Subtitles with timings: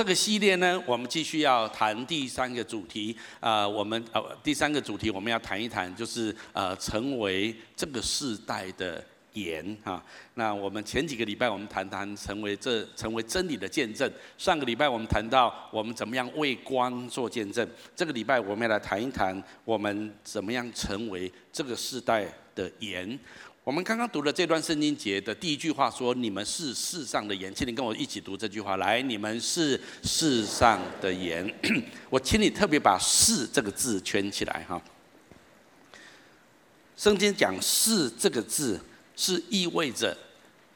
[0.00, 3.14] 这个系列呢，我们继续要谈第三个主题。
[3.38, 10.02] 啊、呃，我们呃第三个主题我们要谈一谈，就是呃成为这个世代的盐哈。
[10.36, 14.10] 那我们前几个礼拜我们谈谈成为这成为真理的见证。
[14.38, 17.68] 上个礼拜我们谈到我们怎么样为光做见证。
[17.94, 23.18] 这个礼拜我们要来谈一谈我们怎么样成为这个世代的盐。
[23.62, 31.46] 我们刚刚读了这段圣经节的第一句话说：“你们是世上的盐。”请你跟我一起读这句话来：“你们是世上的盐。
[32.08, 34.80] ”我请你特别把“是”这个字圈起来哈。
[36.96, 38.80] 圣经讲“是”这个字
[39.14, 40.16] 是意味着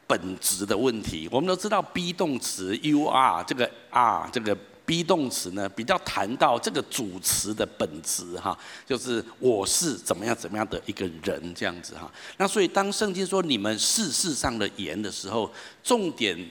[0.06, 1.26] 本质的问题。
[1.32, 4.56] 我们都知道 be 动词 “you are” 这个 “are” 这个。
[4.86, 8.56] Be 动词呢，比较谈到这个主词的本质哈，
[8.86, 12.10] 就是我是怎么样怎么样的一个人这样子哈。
[12.36, 15.50] 那所以当圣经说你们是世上的盐的时候，
[15.82, 16.50] 重点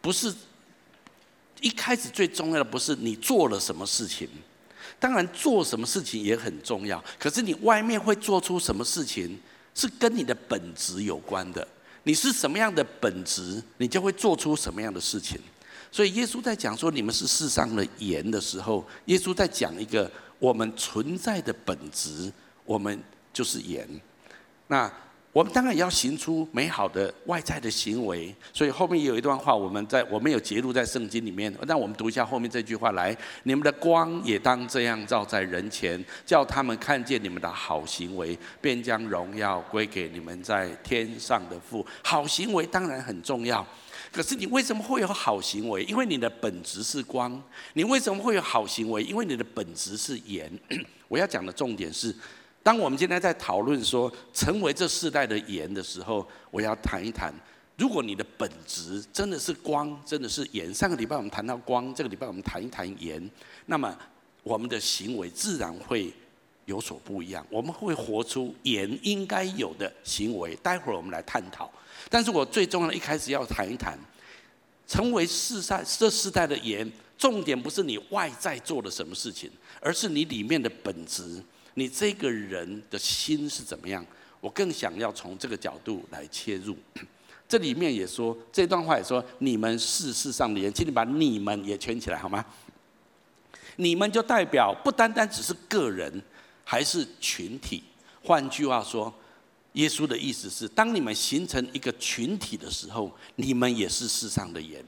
[0.00, 0.34] 不是
[1.60, 4.28] 一开始最重要的不是你做了什么事情，
[4.98, 9.38] 当然做什么事情也很重要，可是你外面会做出什么事情
[9.74, 11.66] 是跟你的本质有关的。
[12.06, 15.40] 你是什么样的本质，你就会做出什么样的事情。
[15.94, 22.32] 所以耶稣在讲说你们是世上的盐的时候，耶稣在讲一个我们存在的本质，
[22.64, 23.00] 我们
[23.32, 23.88] 就是盐。
[24.66, 24.92] 那
[25.32, 28.34] 我们当然也要行出美好的外在的行为。
[28.52, 31.56] 所以后面有一段话，我们在我们有节录在圣经里面。
[31.64, 41.86] 让我们读一下后面这句话来：你们的光也当这样照在人前，叫他们看见你们的好行为，便将荣耀归给你们在天上的父。
[42.02, 43.64] 好行为当然很重要。
[44.14, 45.82] 可是你为什么会有好行为？
[45.82, 47.42] 因为你的本质是光。
[47.72, 49.02] 你为什么会有好行为？
[49.02, 50.48] 因为你的本质是盐。
[51.08, 52.14] 我要讲的重点是，
[52.62, 57.34] 当我们今天在讨论说成为这世代的盐的时候，我要谈一谈，
[57.76, 60.72] 如果你的本质真的是光，真的是盐。
[60.72, 63.28] 上个礼拜我们谈到光，这个礼拜我们谈一谈盐，
[63.66, 63.92] 那么
[64.44, 66.14] 我们的行为自然会
[66.66, 67.46] 有所不一样。
[67.50, 70.54] 我们会活出盐应该有的行为。
[70.56, 71.70] 待会儿我们来探讨。
[72.08, 73.98] 但是我最重要的一开始要谈一谈，
[74.86, 81.42] 成为世代这世代的盐，重点不是你外在做了什么事情，而是你里面的本质，
[81.74, 84.04] 你这个人的心是怎么样。
[84.40, 86.76] 我更想要从这个角度来切入。
[87.48, 92.44] 这里面也说，这段话也说，你们是世上的盐，请你把你们也圈起来好吗？
[93.76, 96.22] 你们就代表不单单只是个人，
[96.64, 97.84] 还是群体。
[98.22, 99.12] 换句话说。
[99.74, 104.80] 耶稣的意思是，当你们形成一个群体的时候，你们也是世上的盐。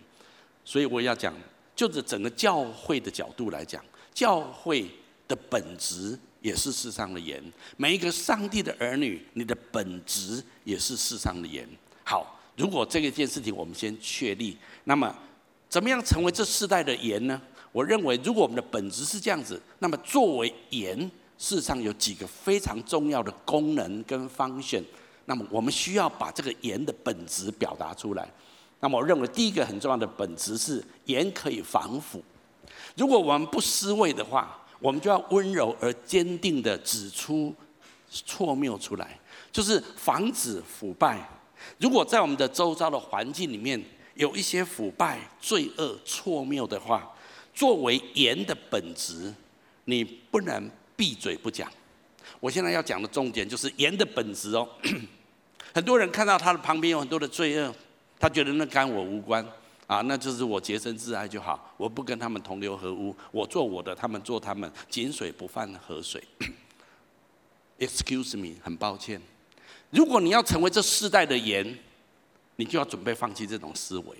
[0.64, 1.34] 所以我要讲，
[1.74, 3.84] 就着整个教会的角度来讲，
[4.14, 4.88] 教会
[5.26, 7.42] 的本质也是世上的盐。
[7.76, 11.68] 每一个上帝的儿女，你的本质也是世上的盐。
[12.04, 15.12] 好，如果这一件事情我们先确立，那么
[15.68, 17.42] 怎么样成为这世代的盐呢？
[17.72, 21.10] 我认为，如果我们的本质是这样子，那么作为盐。
[21.38, 24.80] 世上有几个非常重要的功能跟方向，
[25.26, 28.28] 那么我们需要把这个盐的本质表达出来。
[28.80, 32.22] 那么我认为第一个很重要的本质是盐可以防腐。
[32.96, 37.54] 如果我们不失位的话，我们就要温柔而坚定地指出
[38.08, 39.18] 错谬出来，
[39.50, 41.28] 就是防止腐败。
[41.78, 43.82] 如果在我们的周遭的环境里面
[44.14, 47.10] 有一些腐败、罪恶、错谬的话，
[47.54, 49.32] 作为盐的本质，
[49.84, 50.70] 你不能。
[50.96, 51.70] 闭嘴不讲。
[52.40, 54.68] 我现在要讲的重点就是盐的本质哦。
[55.72, 57.74] 很多人看到他的旁边有很多的罪恶，
[58.18, 59.46] 他觉得那跟我无关
[59.86, 66.22] 啊，那就是我洁身自爱就好，我不跟他们同流合污，我做我的，他们做他们，井水不犯河水。
[67.78, 69.20] Excuse me，很抱歉。
[69.90, 71.78] 如果你要成为这世代的盐，
[72.56, 74.16] 你就要准备放弃这种思维。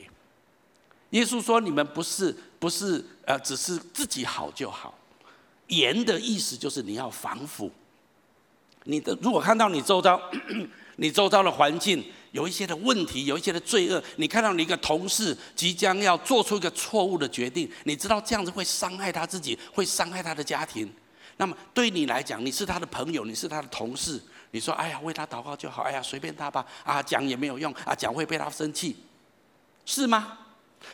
[1.11, 4.97] 耶稣说：“你们不是不是呃，只是自己好就好。”
[5.69, 7.71] 严的意思就是你要防腐。
[8.85, 10.21] 你的如果看到你周遭，
[10.97, 20.91] 你周遭的环境有一些的问题，有一些的罪恶，你看到你一个同事即将要做出一个错误的决定，你知道这样子会伤害他自己，会伤害他的家庭。
[21.37, 24.23] 那么对你来讲，你是他的朋友，你是他的同事，
[24.53, 26.65] 你说：“哎呀，为他祷告就好。”哎呀，随便他吧。
[26.85, 27.71] 啊，讲也没有用。
[27.85, 28.97] 啊，讲会被他生气，
[29.85, 30.39] 是吗？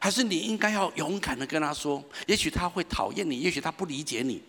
[0.01, 2.03] 还是你应该要勇敢的跟他说？
[2.27, 4.43] 也许他会讨厌你，也许他不理解你。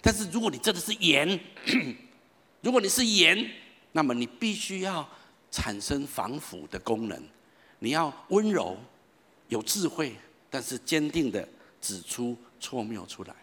[0.00, 1.38] 但是如果你真的是盐，
[2.62, 3.50] 如果你是盐，
[3.92, 5.08] 那么你必须要
[5.50, 7.22] 产生防腐的功能。
[7.78, 8.76] 你要温柔、
[9.48, 10.14] 有智慧，
[10.50, 11.48] 但是坚定的
[11.80, 13.34] 指出错谬出来。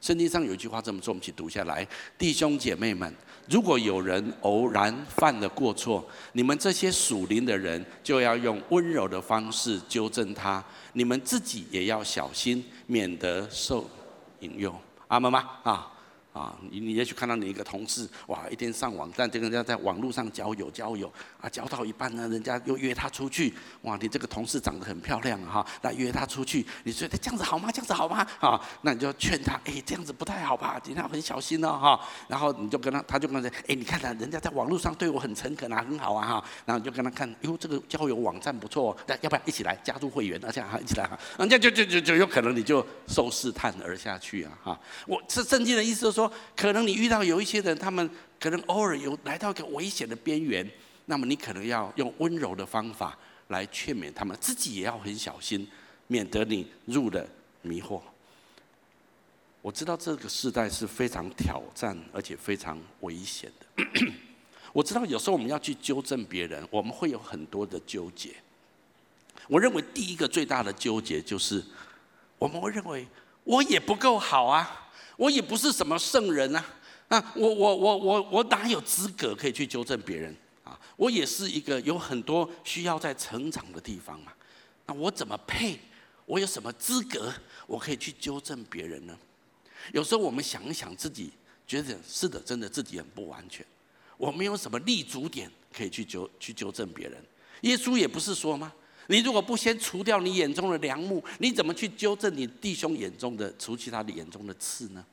[0.00, 1.86] 圣经上有一句话这么说，我们一起读下来：
[2.16, 3.12] 弟兄姐妹们，
[3.48, 10.62] 如果有人偶然犯了过错，你们这些属灵的人就要用温柔的方式纠正他；
[10.92, 13.90] 你们自己也要小心，免得受
[14.38, 14.80] 引诱。
[15.10, 15.44] 阿们吗？
[15.64, 15.86] 啊。
[16.32, 27.70] 啊，你你也许看到你一个同事，哇，一天上网，但这个人家在网络上交友交友，啊，交到一半呢，人家又约他出去，哇，你这个同事长得很漂亮哈，那约他出去，你觉得这样子好吗？
[27.72, 28.24] 这样子好吗？
[28.38, 40.40] 啊，那你就劝他，哎，这样子不太好吧，你要很小心哦，哈，然后你就跟他，他就跟他说，哎，你看看人家在网络上对我很诚恳啊，很好啊，哈，然后你就跟他看，哟，这个交友网站不错，那要不要一起来加入会员？
[40.44, 46.20] 而且哈，一起来哈，人家就就就就有可能你就受试探而下去啊，哈，我是圣经的意思就是
[46.56, 46.94] 可能你。
[46.94, 50.68] 遇到有一些人，他们可能偶尔有来到一个危险的边缘，
[51.06, 53.16] 那么你可能要用温柔的方法
[53.48, 55.66] 来劝勉他们，自己也要很小心，
[56.08, 57.26] 免得你入了
[57.62, 58.02] 迷惑。
[59.62, 63.84] 我知道这个时代是非常挑战而且非常危险的。
[64.72, 68.34] 我知道有时候我们要去纠正别人，我们会有很多的纠结。
[69.48, 71.64] 我认为第一个最大的纠结就是，
[72.38, 73.06] 我们会认为
[73.44, 74.89] 我也不够好啊，
[75.20, 76.64] 我也不是什么圣人啊。
[77.08, 80.34] 那我我我我我哪有资格可以去纠正别人
[80.64, 80.80] 啊？
[80.96, 84.32] 我也是一个有很多需要在成长的地方嘛。
[84.86, 85.78] 那我怎么配？
[86.24, 87.30] 我有什么资格？
[87.66, 89.18] 我可以去纠正别人呢？
[89.92, 91.30] 有时候我们想一想自己，
[91.66, 93.66] 觉得是的，真的自己很不完全。
[94.16, 97.22] 我没有什么立足点可以去纠去纠正别人。
[97.62, 98.72] 耶稣也不是说吗？
[99.10, 105.04] 你如果不先除掉你眼中的梁木，你怎么去纠正你弟兄眼中的除去他的眼中的刺呢？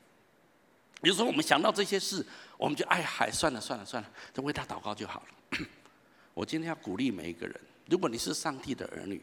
[1.01, 2.23] 有时候我们想到这些事，
[2.57, 5.65] 我们就哎嗨，算了算了算了，就为他祷告就好了。
[6.35, 7.59] 我今天要鼓励每一个人，
[7.89, 9.19] 如果你是上帝的儿女，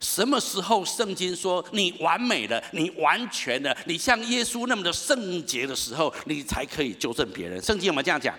[0.00, 7.60] 什么时候圣经说你完美了，你完全了，你像耶稣那么的圣洁的时候，你才可以纠正别人？
[7.60, 8.34] 圣经有没有这样讲？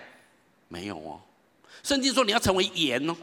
[0.66, 1.20] 没有哦。
[1.84, 3.16] 圣经说你要成为盐哦。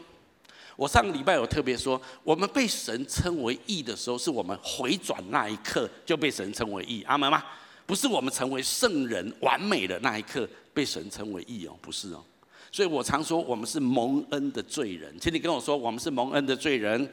[0.80, 7.02] 我上个礼拜有特别说，我们被神称为义的时候，是我们回转那一刻就被神称为义。
[7.02, 7.44] 阿门吗？
[7.84, 12.24] 不是我们成为圣人完美的那一刻被神称为义哦，不是哦。
[12.72, 17.06] 所以我常说我们是蒙恩的罪人，请你跟我说我们是蒙恩的罪人。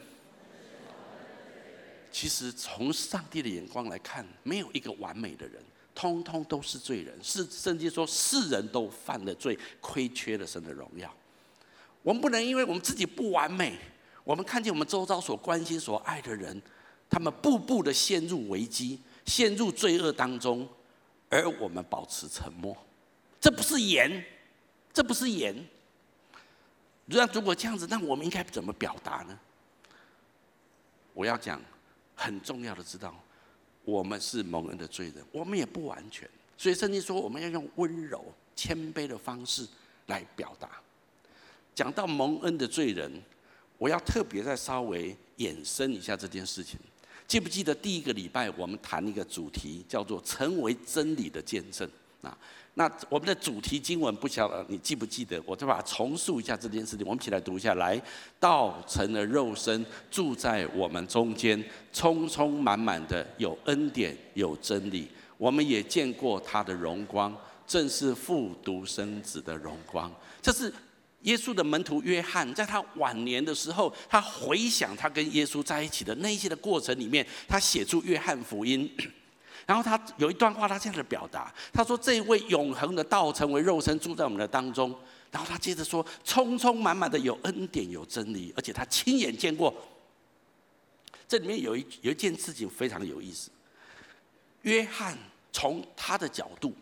[2.10, 5.62] 其实从上帝的眼光来看，没有一个完美的人，
[5.94, 7.14] 通通都是罪人。
[7.22, 11.14] 是圣经说世人都犯了罪，亏缺了神的荣耀。
[12.08, 13.78] 我们不能因为我们自己不完美，
[14.24, 16.62] 我们看见我们周遭所关心、所爱的人，
[17.10, 19.02] 他们步步的陷入危机。
[19.26, 20.66] 陷入罪恶当中，
[21.30, 22.74] 而我们保持沉默，
[23.42, 24.24] 这不是言，
[24.94, 25.54] 这不是言。
[27.08, 29.38] 如果如果这样子，那我们应该怎么表达呢？
[31.14, 31.62] 我要讲
[32.16, 33.14] 很重要的，知道
[33.84, 36.26] 我们是蒙恩的罪人，我们也不完全，
[36.58, 38.24] 所以圣经说我们要用温柔、
[38.56, 39.68] 谦卑的方式
[40.06, 40.70] 来表达。
[41.78, 43.12] 讲到蒙恩的罪人，
[43.78, 46.80] 我要特别再稍微延伸一下这件事情。
[47.28, 51.88] 记不记得第一个礼拜我们谈一个主题叫做“成为真理的见证”
[52.24, 52.36] 啊？
[52.74, 55.40] 那我们的主题经文不晓得你记不记得？
[55.46, 58.02] 我再把它重述一下这件事情，我们一起来读一下来。
[58.40, 61.64] 道成了肉身，住在我们中间，
[61.94, 65.08] 充充满满的有恩典有真理。
[65.38, 67.38] 我们也见过他的荣光，
[67.68, 70.12] 正是父独生子的荣光。
[70.42, 70.74] 这是。
[71.28, 78.90] 耶稣的门徒约翰，在他晚年的时候，他回想他跟耶稣在一起的那些的过程里面，他写出约翰福音。
[79.68, 84.96] 然后他有一段话，他这样的表达：他说，这一位永恒的道成为肉身，住在我们的当中。
[85.30, 89.74] 然后他接着说，充充满满的有恩典有真理，而且他亲眼见过。
[91.28, 93.52] 这里面有一有一件事情非常有意思。
[94.62, 95.18] 约翰
[95.52, 96.74] 从他的角度，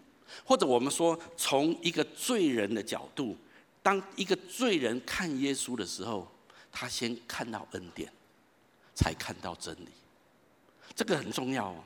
[0.43, 3.36] 或者我们说从一个罪人的角度。
[3.86, 6.27] 当一个罪人看耶稣的时候，
[6.72, 8.12] 他先看到恩典，
[8.96, 9.89] 才看到真理。
[10.96, 11.84] 这个很重要哦。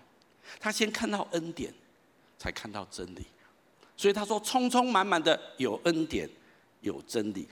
[0.62, 1.74] 他先看到恩典，
[2.38, 3.26] 才看到真理。
[3.98, 6.30] 所以他说：“充充满满的有恩典，
[6.80, 7.46] 有真理。”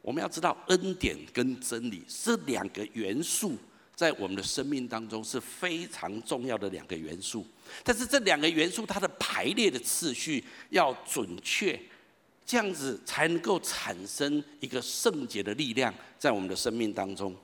[0.00, 3.56] 我们要知道，恩典跟真理是两个元素，
[3.96, 7.44] 在我们的生命当中是非常重要的两个元素。
[7.82, 11.76] 但是这两个元素，它的排列的次序要准确。
[12.46, 17.34] 这样子才能够产生一个圣洁的力量在我们的生命当中。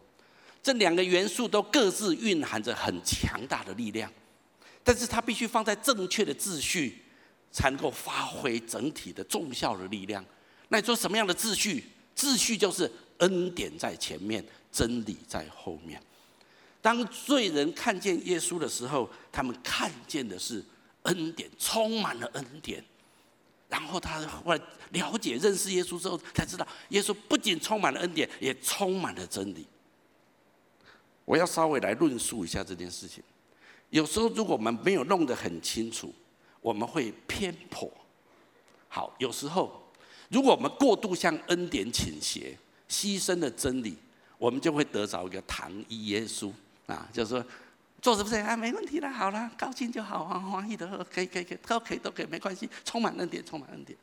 [0.63, 4.11] 这两个元素都各自蕴含着很强大的力量，
[4.85, 7.03] 但是它必须放在正确的秩序，
[7.51, 10.25] 才能够发挥整体的重效的力量。
[10.69, 11.85] 那你说什么样的秩序？
[12.15, 16.01] 秩序就是恩典在前面，真理在后面。
[16.81, 20.65] 当罪人看见耶稣的时候，他们看见的是
[21.03, 22.85] 恩典，充满了恩典。
[23.73, 24.61] 然后他后来
[24.91, 29.67] 了解认识耶稣之后，才知道耶稣不仅充满了恩典，也充满了真理。
[31.25, 33.25] 我要稍微来论述一下这件事情。
[33.89, 36.13] 有时候如果我们没有弄得很清楚，
[36.61, 37.91] 我们会偏颇。
[38.89, 39.83] 好，有时候
[40.29, 42.55] 如果我们过度向恩典倾斜，
[42.91, 43.97] 牺牲了真理，
[44.37, 46.53] 我们就会得着一个糖衣耶稣
[46.87, 47.43] 啊，就是说
[48.03, 53.97] 做什么事啊，没问题了，好了，高兴就好啊，欢喜的可以可以可以都可以都可以没关系，充满恩典，充满恩典，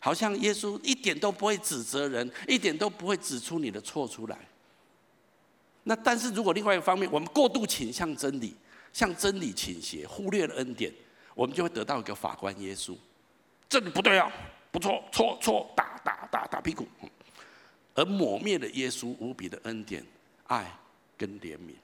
[0.00, 4.38] 好像耶稣一点都不会指责人，一点都不会指出你的错出来。
[5.82, 8.56] 那但是如果另外一方面，我们过度倾向真理，
[8.90, 10.90] 向真理倾斜，忽略了恩典，
[11.34, 12.96] 我们就会得到一个法官耶稣，
[13.68, 14.32] 这里不对啊，
[14.72, 16.88] 不错，错错，打打打打屁股，
[17.94, 20.02] 而抹灭了耶稣无比的恩典、
[20.46, 20.74] 爱
[21.18, 21.74] 跟怜悯。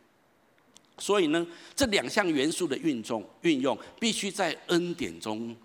[1.00, 5.56] 所以呢，这两项元素的运用运用，必须在恩典中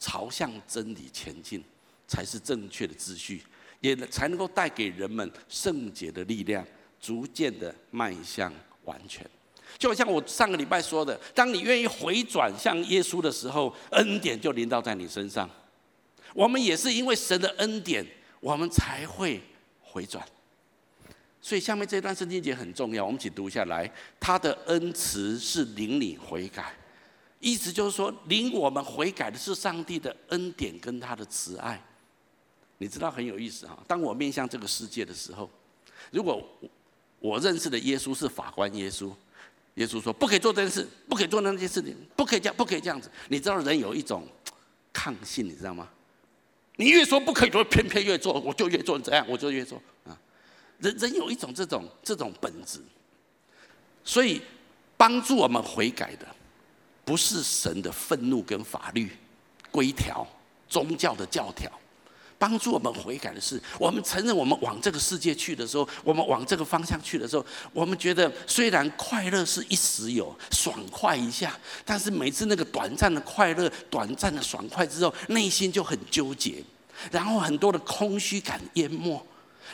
[0.00, 1.62] 朝向真理前进，
[2.08, 3.42] 才是正确的秩序，
[3.80, 6.66] 也才能够带给人们圣洁的力量。
[7.00, 8.52] 逐渐的迈向
[8.82, 9.24] 完全，
[9.78, 15.48] 就好像我上个礼拜说的，当你愿意回转向耶稣的时候，恩典就临到在你身上。
[16.34, 18.04] 我们也是因为神的恩典，
[18.40, 19.40] 我们才会
[19.80, 20.26] 回转。
[21.40, 23.90] 所以下面这段圣经节很重要，我们一起读下来。
[24.18, 26.74] 他的恩慈是领你悔改，
[27.38, 31.80] 意思就是说，领我们悔改的是上帝的恩典跟他的慈爱。
[32.78, 35.48] 你知道很有意思哈，当我面向这个世界的时候，
[36.10, 36.44] 如果
[37.20, 39.12] 我认识的耶稣是法官耶稣，
[39.74, 43.10] 耶稣说不可以做这件事，不可以做那件事情，不可以这样，不可以这样子。
[43.28, 44.26] 你知道人有一种
[44.92, 45.88] 抗性，你知道吗？
[46.76, 49.82] 你越说不可以做，偏偏越做，我就越做，这样我就越做。
[50.78, 52.80] 人人有一种这种这种本质，
[54.04, 54.40] 所以
[54.96, 56.26] 帮助我们悔改的，
[57.04, 59.10] 不是神的愤怒跟法律
[59.70, 60.26] 规条、
[60.68, 61.70] 宗教的教条。
[62.40, 76.62] 帮助我们悔改的是，我们承认我们往这个世界去的时候，我们往这个方向去的时候，我们觉得虽然快乐是一时有，爽快一下，但是每次那个短暂的快乐、短暂的爽快之后，内心就很纠结，
[77.10, 79.20] 然后很多的空虚感淹没，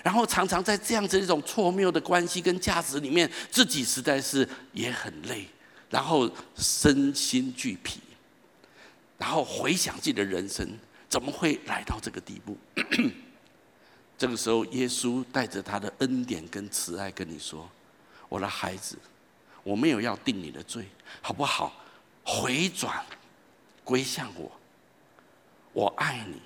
[0.02, 5.46] 然后常常在这样子一种错谬的关系跟价值里面，自己实在是也很累，
[5.90, 8.00] 然后身心俱疲，
[9.18, 10.68] 然后回想自己的人生。
[11.06, 12.58] 怎么会来到这个地步？
[14.18, 17.70] 这个时候，耶稣带着他的恩典跟慈爱跟你说
[18.28, 18.98] ：“我的孩子，
[19.62, 20.88] 我没有要定你的罪，
[21.22, 21.72] 好不好？
[22.24, 23.04] 回转，
[23.84, 24.50] 归向我。
[25.72, 26.40] 我爱你，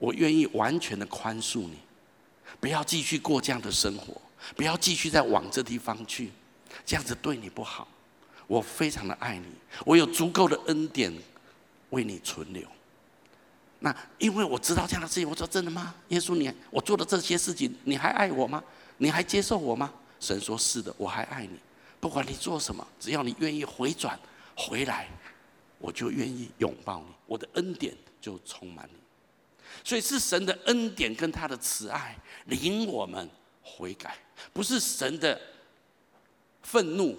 [0.00, 1.78] 我愿意完全的宽恕你。
[2.64, 4.18] 不要继续过这样的生活，
[4.56, 6.30] 不要继续再往这地方去，
[6.86, 7.86] 这样子对你不好。
[8.46, 9.44] 我非常的爱你，
[9.84, 11.14] 我有足够的恩典
[11.90, 12.66] 为你存留。”
[13.80, 15.94] 那因为我知道这样的事情，我说真的吗？
[16.08, 18.64] 耶稣，你我做的这些事情，你还爱我吗？
[18.96, 19.92] 你还接受我吗？
[20.18, 21.58] 神说：是的，我还爱你。
[22.00, 24.18] 不管你做什么，只要你愿意回转
[24.56, 25.06] 回来，
[25.78, 27.14] 我就愿意拥抱你。
[27.26, 29.03] 我的恩典就充满你。
[29.82, 32.16] 所以是神的恩典跟他的慈爱
[32.46, 33.28] 领我们
[33.62, 34.16] 悔改，
[34.52, 35.40] 不是神的
[36.62, 37.18] 愤怒。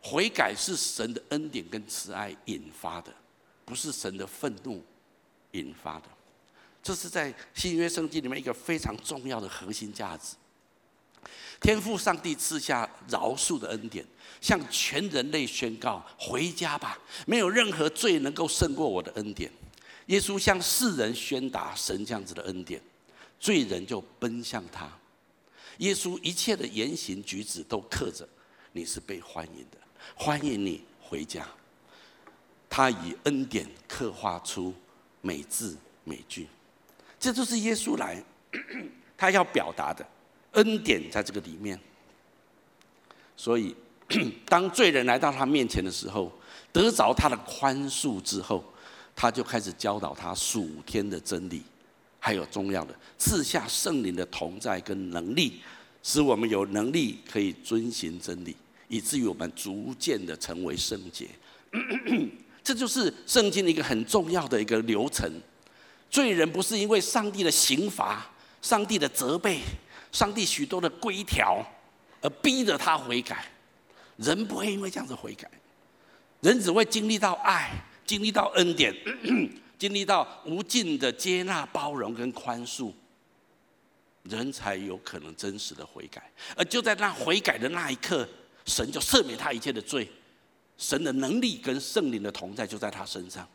[0.00, 3.12] 悔改是神的恩典跟慈爱引发的，
[3.64, 4.82] 不是神的愤怒。
[5.52, 6.04] 引发的，
[6.82, 10.36] 这是在新约圣经里面一个非常重要的核心价值。
[11.58, 14.04] 天父上帝赐下饶恕的恩典，
[14.42, 19.50] 向全人类宣告：回家吧，没有任何罪能够胜过我的恩典。
[20.08, 22.78] 耶稣向世人宣达神这样子的恩典，
[23.40, 24.86] 罪人就奔向他。
[25.78, 28.28] 耶稣一切的言行举止都刻着：
[28.72, 29.78] 你是被欢迎的，
[30.14, 31.46] 欢迎你回家。
[32.68, 34.74] 他以恩典刻画出。
[35.20, 36.46] 美字美句，
[37.18, 38.22] 这就是耶稣来，
[39.18, 40.06] 他要表达的
[40.52, 41.78] 恩典在这个里面。
[43.36, 43.74] 所以，
[44.46, 46.32] 当罪人来到他面前的时候，
[46.72, 48.64] 得着他的宽恕之后，
[49.20, 51.60] 他就开始教导他属天的真理，
[52.20, 55.60] 还有重要的赐下圣灵的同在跟能力，
[56.04, 58.56] 使我们有能力可以遵行真理，
[58.86, 61.26] 以至于我们逐渐的成为圣洁。
[62.62, 65.28] 这就是圣经的一个很重要的一个流程。
[66.08, 68.24] 罪人不是因为上帝的刑罚、
[68.62, 69.58] 上帝的责备、
[70.12, 71.60] 上帝许多的规条
[72.20, 73.46] 而逼着他悔改，
[74.16, 75.50] 人不会因为这样子悔改，
[76.40, 77.70] 人只会经历到爱，
[78.08, 78.94] 经历到恩典，
[79.78, 82.90] 经历到无尽的接纳、包容跟宽恕，
[84.22, 86.32] 人才有可能真实的悔改。
[86.56, 88.26] 而就在那悔改的那一刻，
[88.64, 90.10] 神就赦免他一切的罪。
[90.78, 93.46] 神的能力跟圣灵的同在就在他身上，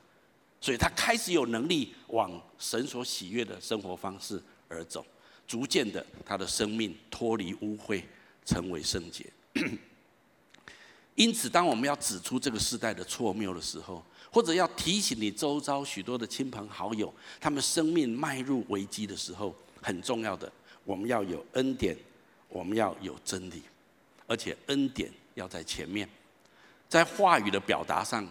[0.61, 5.03] 所以他开始有能力往神所喜悦的生活方式而走，
[5.47, 8.03] 逐渐的他的生命脱离污秽，
[8.45, 9.25] 成为圣洁。
[11.15, 14.03] 因此，当我们要指出这个时代的错谬的时候，
[14.33, 20.51] 或者要提醒你周遭许多的亲朋好友，他们生命迈入危机的时候，很重要的，
[20.83, 21.95] 我们要有恩典，
[22.49, 23.61] 我们要有真理，
[24.25, 26.09] 而且恩典要在前面，
[26.89, 28.27] 在话语的表达上，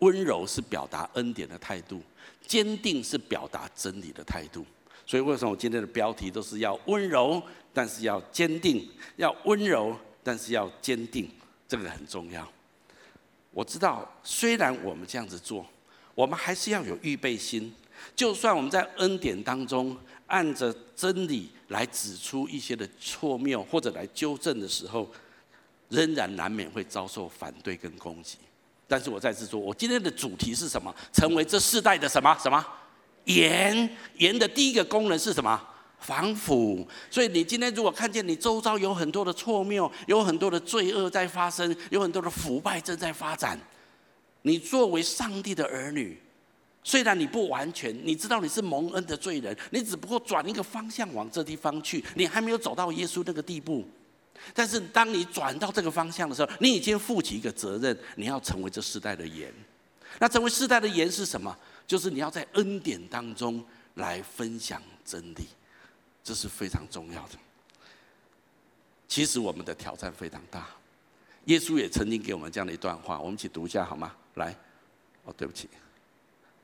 [0.00, 2.02] 温柔是表达恩典的态度，
[2.46, 4.66] 坚定是表达真理的态度。
[5.06, 8.86] 所以，为什么我今天的标题都是要温柔，但是要坚定；
[9.16, 11.30] 要温柔，但是要坚定，
[11.66, 12.46] 这个很重要。
[13.58, 15.66] 我知道，虽然我们这样子做，
[16.14, 17.74] 我们还是要有预备心。
[18.14, 19.96] 就算我们在恩典当中，
[20.28, 25.10] 按着真理来指出一些的错谬，或者来纠正的时候，
[25.88, 28.38] 仍然难免会遭受反对跟攻击。
[28.86, 30.94] 但是我再次说，我今天的主题是什么？
[31.12, 32.64] 成为这世代的什么什么
[33.24, 33.90] 盐？
[34.18, 35.60] 盐的第一个功能是什么？
[36.00, 43.58] 防腐，所以你今天如果看见你周遭有很多的错谬，有很多的罪恶在发生，有很多的腐败正在发展，
[44.42, 46.20] 你作为上帝的儿女，
[46.82, 53.86] 虽然你不完全，你知道你是蒙恩的罪人，你只不过转一个方向往这地方去，你还没有走到耶稣那个地步，
[54.54, 59.52] 但是当你转到这个方向的时候，你已经负起一个责任，你要成为这世代的盐。
[60.20, 61.54] 那成为世代的盐是什么？
[61.86, 63.62] 就是你要在恩典当中
[63.94, 65.46] 来分享真理。
[66.28, 67.38] 这是非常重要的。
[69.08, 70.66] 其实我们的挑战非常大。
[71.46, 74.14] 耶稣也曾经给我们这样的一段话，我们一起读一下好吗？
[74.34, 74.54] 来，
[75.24, 75.70] 哦，对不起，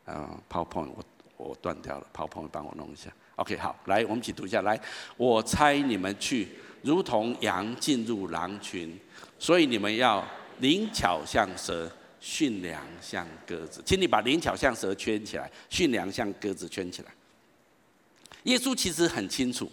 [0.04, 1.04] 啊，PowerPoint 我
[1.38, 3.10] 我断掉了，PowerPoint 帮我弄一下。
[3.36, 4.60] OK，好，来，我们一起读一下。
[4.60, 4.78] 来，
[5.16, 6.50] 我猜你们去，
[6.82, 9.00] 如同羊进入狼群，
[9.38, 10.22] 所以你们要
[10.58, 11.90] 灵巧像蛇，
[12.20, 13.82] 驯良像鸽子。
[13.86, 17.10] 请你把灵巧像蛇圈起来，驯良像鸽子圈起来。
[18.44, 19.70] 耶稣其实很清楚，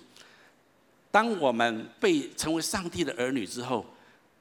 [1.11, 3.85] 当我们被成为上帝的儿女之后，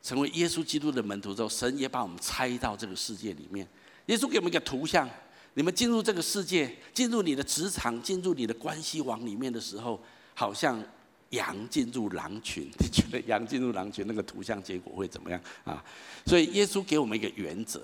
[0.03, 3.67] 成为耶稣基督的门徒之后，神也把我们拆到这个世界里面。
[4.07, 5.09] 耶稣给我们一个图像：
[5.55, 10.01] 你们进入这个世界，进入你的职场，进入你的关系网里面的时候，
[10.35, 10.83] 好像
[11.31, 12.71] 羊进入狼群。
[12.79, 15.85] 你觉得羊进入狼群那个图像结果会怎么样啊？
[16.25, 17.83] 所以耶稣给我们一个原则，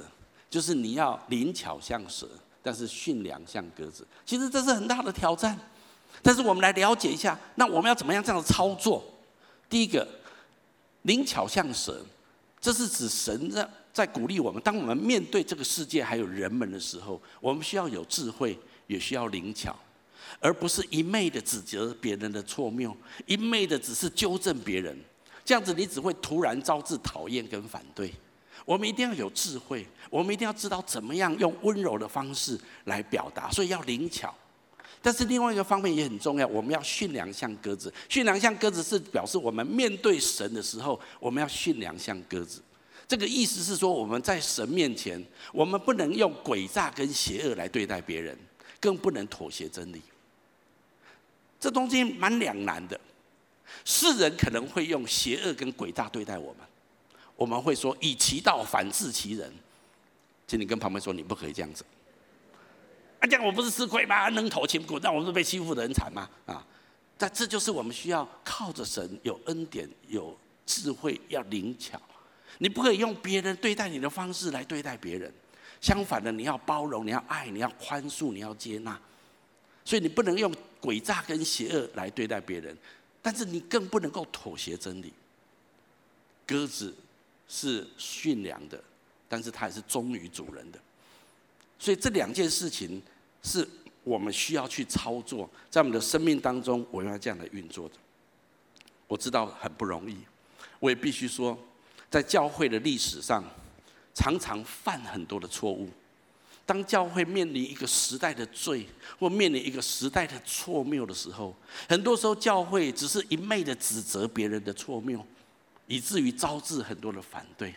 [0.49, 2.29] 就是你要灵巧像蛇，
[2.63, 4.07] 但是驯良像鸽子。
[4.25, 5.59] 其实这是很大的挑战。
[6.27, 9.05] 但是我们来了解一下，那我们要怎么样这样的操作？
[9.71, 10.05] 第一个，
[11.03, 12.05] 灵巧像蛇，
[12.61, 18.59] 这是指神在在鼓励我们，当我们面对这个世界还有人们的时候，我们需要有智慧，
[18.89, 19.77] 也需要灵巧，
[20.41, 22.93] 而不是一昧的指责别人的错谬，
[23.27, 24.99] 一昧的只是纠正别人，
[25.45, 28.13] 这样子你只会突然招致讨厌跟反对。
[28.65, 34.35] 我们一定要有智慧，我们一定要知道怎么样用温柔的方式来表达，所以要灵巧。
[35.07, 37.95] 但是另外一个方面也很重要，我们要驯良像鸽子。
[38.09, 42.61] 驯良像鸽子是表示我们面对神的时候，我们要驯良像鸽子。
[43.07, 48.37] 这个意思是说，我们在神面前，我们不能用诡诈跟邪恶来对待别人，
[48.81, 50.03] 更不能妥协真理。
[51.61, 52.99] 这东西蛮两难的。
[53.85, 56.67] 世人可能会用邪恶跟诡诈对待我们，
[57.37, 59.55] 我们会说以其道反治其人。
[60.49, 61.85] 请你跟旁边说，你不可以这样子。
[63.21, 64.29] 啊，这样我不是吃亏吗？
[64.31, 66.29] 扔头轻骨，那我不是被欺负的很惨吗？
[66.47, 66.67] 啊，
[67.17, 72.01] 但这就是我们需要靠着神，有恩典，有智慧，要灵巧。
[72.59, 75.33] 你不可以用别人对待你的方式来对待别人，
[75.81, 78.99] 相反的，你要包容，你要爱，你要宽恕，你要接纳。
[79.85, 82.77] 所以你不能用诡诈跟邪恶来对待别人，
[83.23, 85.13] 但是你更不能够妥协真理。
[86.47, 86.95] 鸽子
[87.49, 88.83] 是驯良的，
[89.29, 90.79] 但是它也是忠于主人的。
[91.79, 93.03] 所以这两件事情
[93.43, 93.67] 是
[94.03, 97.95] 我们需要去操作，在我们的生命当中，我要这样来运作的。
[99.07, 100.17] 我知道很不容易，
[100.81, 101.57] 我也必须说，
[102.11, 103.45] 在教会的历史上，
[104.15, 105.89] 常常犯很多的错误。
[106.65, 108.87] 当教会面临一个时代的罪，
[109.19, 111.55] 或面临一个时代的错谬的时候，
[111.89, 115.25] 很多时候教会只是一昧的指责别人的错谬，
[115.87, 117.75] 以至于招致很多的反对。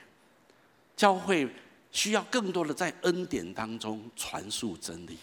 [0.95, 1.47] 教会。
[1.91, 5.17] 需要更多的在恩典当中传述真理。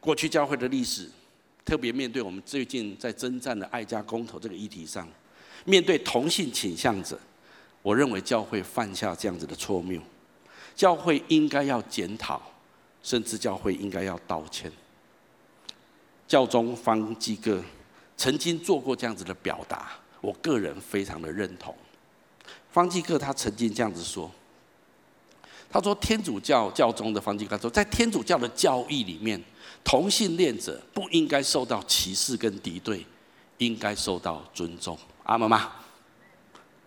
[0.00, 1.08] 过去教会的历史，
[1.64, 5.06] 特别面对我们最近在征战的爱家公投这个议题上，
[5.64, 7.18] 面对同性倾向者，
[7.82, 10.00] 我认为教会犯下这样子的错谬，
[10.74, 12.40] 教会应该要检讨，
[13.02, 14.72] 甚至教会应该要道歉。
[16.26, 17.62] 教宗方济各
[18.16, 21.76] 曾经做过这样子的表达，我个人非常的认同。
[22.72, 24.30] 方济各他曾经这样子说。
[25.70, 29.40] 他说天主教教宗的方济各说，在天主教的教义里面，
[29.84, 33.06] 同性恋者不应该受到歧视跟敌对，
[33.58, 34.98] 应该受到尊重。
[35.22, 35.70] 阿们吗？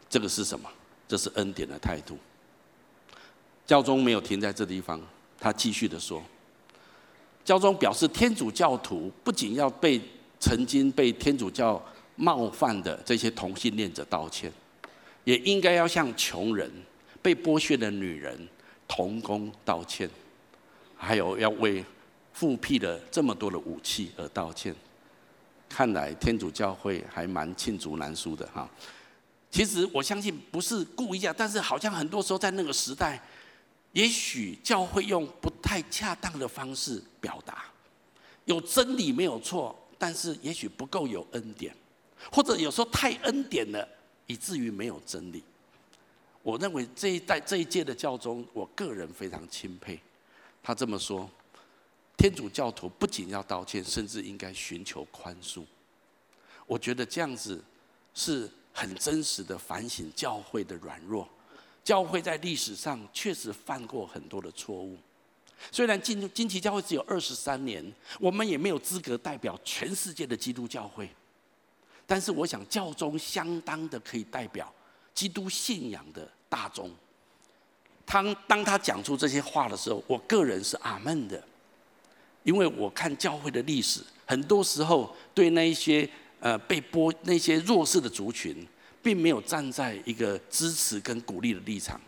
[0.10, 0.69] 这个是什么？
[1.08, 2.17] 这是恩典的态度。
[3.65, 5.00] 教宗没有停在这地方，
[5.39, 6.22] 他继续的说，
[7.46, 10.02] 教宗表示，天主教徒不仅要被
[10.41, 11.82] 曾经被天主教
[12.17, 14.52] 冒犯的这些同性恋者道歉，
[15.24, 16.69] 也应该要向穷人、
[17.22, 18.38] 被剥削的女人、
[18.88, 20.10] 童工道歉，
[20.96, 21.84] 还有要为
[22.34, 24.76] 复辟了这么多的武器而道歉。
[25.69, 28.69] 看来天主教会还蛮罄竹难书的哈。
[29.50, 33.22] 其实我相信不是故意啊，但是好像很多时候在那个时代。
[33.91, 37.65] 也许教会用不太恰当的方式表达，
[38.46, 41.72] 有真理没有错，但是也许不够有恩典，
[42.32, 43.88] 或者有时候太恩典了，
[44.26, 45.43] 以至于没有真理。
[46.43, 49.99] 我认为这一代这一届的教宗，我个人非常钦佩。
[50.62, 51.29] 他这么说：
[52.17, 55.63] 天主教徒不仅要道歉，甚至应该寻求宽恕。
[56.67, 57.63] 我觉得这样子
[58.13, 61.27] 是很真实的反省教会的软弱。
[61.84, 64.97] 教会在历史上确实犯过很多的错误，
[65.69, 67.84] 虽然进金旗教会只有二十三年，
[68.21, 71.10] 我们也没有资格代表全世界的基督教会，
[72.06, 74.73] 但是我想教宗相当的可以代表
[75.13, 76.92] 基督信仰的大众。
[78.06, 81.44] 当当他讲出这些话的时候，我个人是阿门的，
[82.44, 86.08] 因为我看教会的历史，很多时候对那一些
[86.39, 88.68] 呃被剥那些弱势的族群。
[89.04, 92.00] 并没有站在一个支持跟鼓励的立场，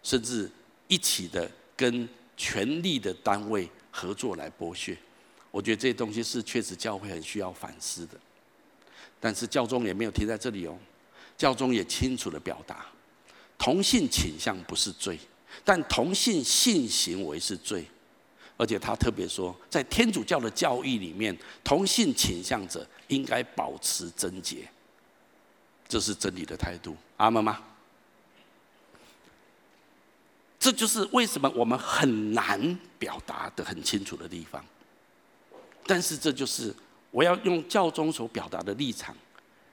[0.00, 0.48] 甚至
[0.86, 4.96] 一起的跟权力的单位合作来剥削。
[5.50, 8.12] 我觉得这些东西是确实教会很需要反思的。
[9.18, 10.78] 但是教宗也没有停在这里哦，
[11.36, 12.86] 教宗也清楚的表达，
[13.58, 15.18] 同性倾向不是罪，
[15.64, 17.86] 但同性性行为是罪。
[18.58, 24.66] 而且他特别说，在天主教的教义里面，同性倾向者应该保持贞洁。
[25.86, 27.62] 这是真理的态度，阿门吗？
[30.58, 34.64] 这就是为什么我们很难表达的很清楚的地方。
[35.86, 36.74] 但是这就是
[37.10, 39.14] 我要用教宗所表达的立场，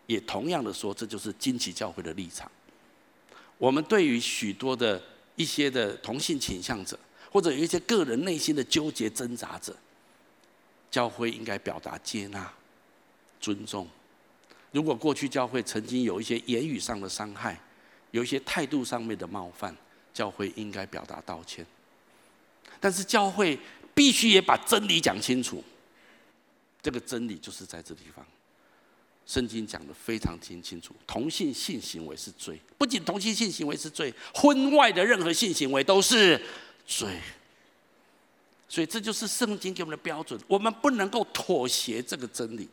[0.08, 2.52] 也同样的说，这就是惊奇教会的立场。
[3.58, 5.02] 我们对于许多的
[5.36, 7.00] 一些的同性倾向者，
[7.32, 9.76] 或者有一些个人内心的纠结挣扎者，
[10.92, 12.52] 教会应该表达接纳、
[13.40, 13.88] 尊重。
[14.72, 17.60] 如果过去教会曾经有一些言语上的伤害，
[18.12, 19.76] 有一些态度上面的冒犯，
[20.14, 21.66] 教会应该表达道歉。
[22.80, 23.58] 但是教会
[23.94, 25.64] 必须也把真理讲清楚。
[26.82, 28.26] 这个真理就是在这地方，
[29.26, 36.40] 圣经讲得非常清清楚：同性性行为是罪，不仅同性性行为是罪，婚外的任何性行为都是
[36.86, 37.20] 罪。
[38.68, 42.68] 所以这就是圣经给我们的标准，我们不能够妥协这个真理。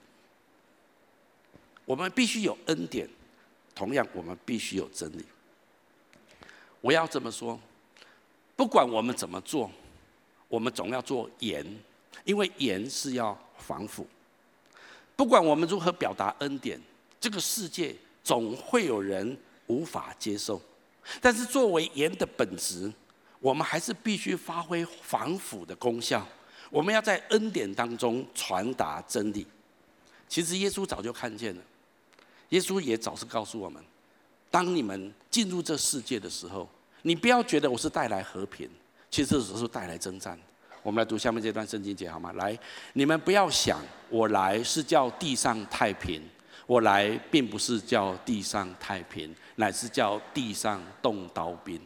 [1.84, 3.08] 我们必须有恩典，
[3.74, 5.24] 同样我们必须有真理。
[6.80, 7.60] 我要这么说，
[8.56, 9.70] 不管我们怎么做，
[10.48, 11.64] 我们总要做盐，
[12.24, 14.06] 因为盐是要防腐。
[15.20, 16.80] 不管我们如何表达恩典，
[17.20, 20.58] 这个世界总会有人无法接受。
[21.20, 22.90] 但是作为盐的本质，
[23.38, 26.26] 我们还是必须发挥防腐的功效。
[26.70, 29.46] 我们要在恩典当中传达真理。
[30.26, 31.62] 其实耶稣早就看见了。
[32.48, 33.84] 耶稣也早是告诉我们：
[34.50, 36.66] 当你们进入这世界的时候，
[37.02, 38.66] 你不要觉得我是带来和平，
[39.10, 40.40] 其实这只是带来征战。
[40.82, 42.32] 我们来读下面这段圣经节好吗？
[42.32, 42.58] 来，
[42.94, 46.22] 你们不要想我来是叫地上太平，
[46.66, 51.80] 我来并不是叫地上太平，乃是叫地上动刀兵。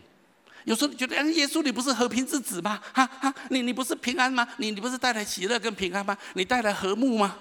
[0.65, 2.81] 有时候你觉得，哎，耶稣你不是和平之子吗？
[2.95, 4.49] 哈哈，你你不是平安吗？
[4.59, 6.17] 你你不是带来喜乐跟平安吗？
[6.35, 7.37] 你带来和睦吗？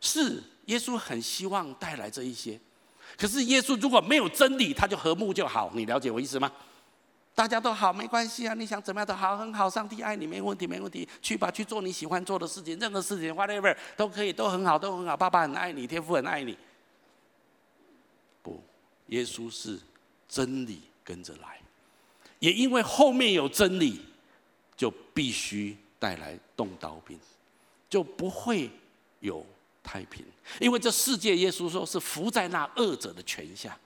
[0.00, 0.42] 是。
[0.66, 2.58] 耶稣很希望带来这一些，
[3.18, 5.72] 可是耶稣如果没有真理，他就和睦就好。
[5.74, 6.50] 你了解我意思吗？
[7.34, 8.54] 大家都好，没关系啊。
[8.54, 9.68] 你想怎么样都好，很好。
[9.68, 11.08] 上帝爱你，没问题，没问题。
[11.20, 15.16] 去吧，去做你喜欢做的事情，任何事情，whatever 都可以，都很好，都很好。
[15.16, 16.56] 爸爸很爱你，天父很爱你。
[18.42, 18.62] 不，
[19.06, 19.78] 耶稣是
[20.28, 21.60] 真理跟着来，
[22.38, 24.00] 也因为后面有真理，
[24.76, 27.18] 就必须带来动刀兵，
[27.88, 28.70] 就不会
[29.20, 29.44] 有。
[29.84, 30.24] 太平，
[30.60, 33.76] 因为这世界，耶稣说是伏在那恶者的权下。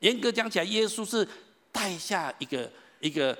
[0.00, 1.26] 严格讲起来，耶稣是
[1.72, 3.36] 带下一个一个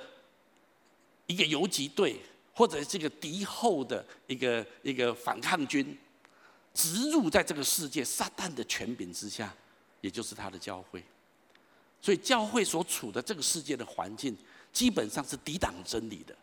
[1.26, 2.18] 一个游击队，
[2.52, 5.96] 或者这个敌后的一个一个反抗军，
[6.74, 9.54] 植入在这个世界撒旦的权柄之下，
[10.00, 11.04] 也就是他的教会。
[12.00, 14.36] 所以，教会所处的这个世界的环境，
[14.72, 16.34] 基本上是抵挡真理的，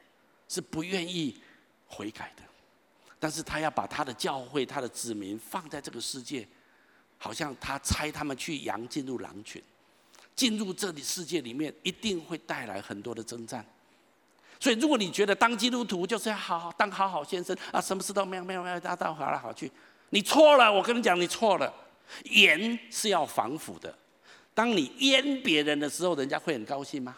[0.47, 1.37] 是不愿意
[1.85, 2.43] 悔改的。
[3.19, 6.47] 但是他要把他的教会、他的子民放在这个世界，
[7.17, 9.61] 好像他差他们去羊进入狼群，
[10.39, 13.65] 进入这里世界里面，一定会带来很多的征战。
[14.57, 19.69] 所以，如果你觉得当基督徒就是要好好当好好先生啊，什么事都没有没有没有，大家好来好去，
[20.11, 20.71] 你错了。
[20.71, 21.73] 我跟你讲，你错了。
[22.23, 23.93] 盐是要防腐的。
[24.53, 27.17] 当你腌别人的时候，人家会很高兴吗？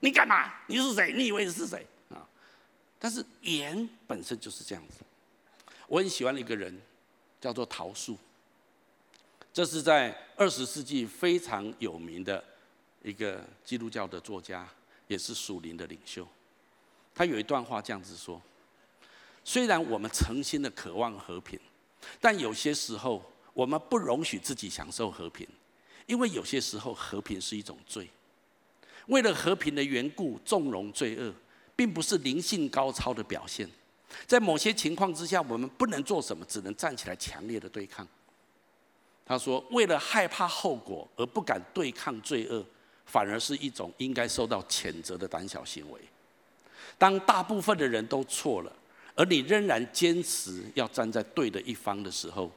[0.00, 0.50] 你干嘛？
[0.68, 1.12] 你是谁？
[1.14, 2.24] 你以为你是谁啊？
[2.98, 5.04] 但是盐本身就是这样子。
[5.86, 6.80] 我很喜欢一个人，
[7.38, 8.16] 叫做陶树。
[9.52, 12.42] 这是在二十世纪非常有名的
[13.02, 14.68] 一个基督教的作家。
[15.08, 16.28] 也是属灵的领袖，
[17.14, 18.38] 他有一段话这样子说：
[19.42, 21.58] 虽然我们诚心的渴望和平，
[22.20, 25.48] 但有些时候我们不容许自己享受和平，
[26.04, 28.06] 因为有些时候和平是一种罪。
[29.06, 31.32] 为了和平的缘故纵容罪恶，
[31.74, 33.66] 并不是灵性高超的表现。
[34.26, 38.06] 在某些情况之下，我们不能做什么，只能站起来强烈的对抗。
[39.28, 42.64] 他说：为了害怕后果而不敢对抗罪恶。
[43.10, 45.98] 反而是一种应该受到谴责的胆小行为。
[46.98, 48.70] 当大部分的人都错了，
[49.14, 52.50] 而你仍然坚持要站在对的一方的时候，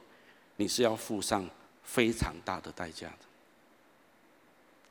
[0.56, 1.48] 你是要付上
[1.82, 3.20] 非常大的代价的。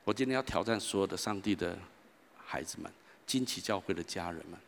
[0.04, 1.78] 我今天要挑战所有的上帝的
[2.44, 2.91] 孩子们，
[3.28, 4.60] 惊奇教会的家人们。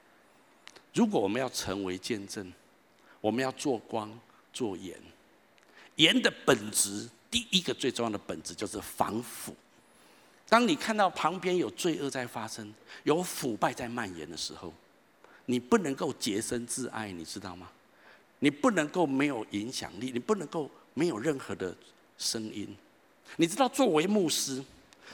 [0.93, 2.53] 如果我们要成为见证，
[3.19, 4.15] 我们要做光
[4.53, 4.95] 做盐。
[5.95, 9.55] 盐的本质，第一个最重要的本质就是防腐。
[10.49, 14.73] 当你看到旁边有罪恶在发生，有腐败在蔓延的时候，
[15.45, 17.69] 你不能够洁身自爱，你知道吗？
[18.39, 21.75] 你不能够没有影响力，你不能够没有任何的
[22.17, 22.67] 声音。
[23.37, 24.63] 你知道，作为牧师，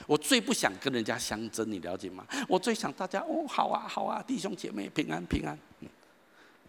[0.07, 2.25] 我最不想跟人家相争，你了解吗？
[2.47, 5.57] 我最想大家哦，好啊，好啊，弟兄姐妹平安平安。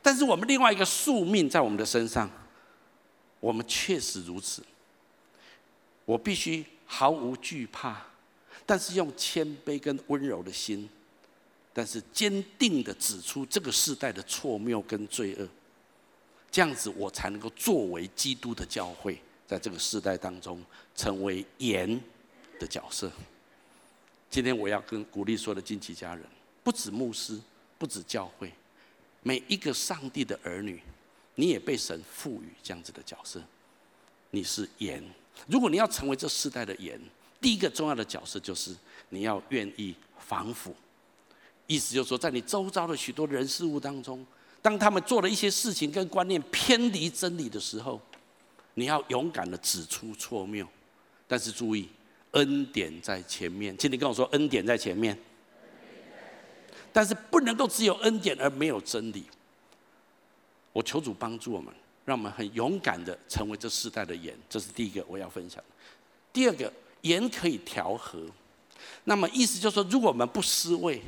[0.03, 2.31] 但是我们另外一个宿命在我们的身上，
[3.41, 4.63] 我们确实如此。
[6.05, 8.07] 我必须毫无惧怕。
[8.67, 10.89] 但是用谦卑跟温柔的心，
[11.73, 15.49] 但是坚定的指出这个世代的错谬跟罪恶，
[16.53, 20.63] 这样子我才能够作为基督的教会，在这个世代当中
[20.95, 22.01] 成为盐
[22.61, 23.11] 的角色。
[24.31, 26.25] 今天我要跟鼓励所有的金奇家人，
[26.63, 27.41] 不止牧师，
[27.77, 28.53] 不止教会，
[29.25, 30.81] 每一个上帝的儿女，
[31.35, 33.43] 你也被神赋予这样子的角色，
[34.31, 35.03] 你是盐。
[35.47, 37.01] 如果你要成为这世代的盐。
[37.43, 38.77] 第一个重要的角色就是
[39.09, 40.77] 你要愿意防腐，
[41.67, 44.23] 意思就是说，在你周遭的许多人事物当中，
[44.61, 47.99] 当他们做了一些事情跟观念偏离真理的时候，
[48.75, 50.69] 你要勇敢的指出错谬。
[51.27, 51.89] 但是注意，
[52.33, 55.19] 恩典在前面，请你跟我说，恩典在前面。
[56.93, 59.25] 但是不能够只有恩典而没有真理。
[60.73, 61.73] 我求主帮助我们，
[62.05, 64.37] 让我们很勇敢的成为这世代的盐。
[64.49, 65.65] 这是第一个我要分享的。
[66.33, 66.73] 第二个。
[67.03, 68.21] 盐可以调和，
[69.05, 71.01] 那么意思就是说，如果我们不失味，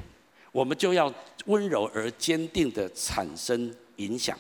[0.51, 1.13] 我们就要
[1.45, 4.35] 温柔而坚定的产生影响。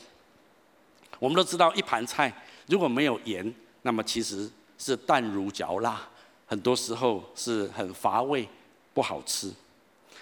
[1.18, 2.34] 我们都知道，一盘菜
[2.68, 6.08] 如果没有盐，那么其实是淡如嚼蜡，
[6.46, 8.48] 很多时候是很乏味，
[8.94, 9.52] 不好吃。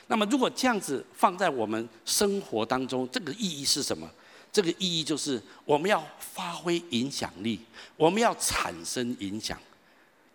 [0.08, 4.10] 那么如果这样子放在我们生活当中，这个意义是什么？
[4.52, 7.60] 这个意义就是我们要发挥影响力，
[7.96, 9.58] 我们要产生影响。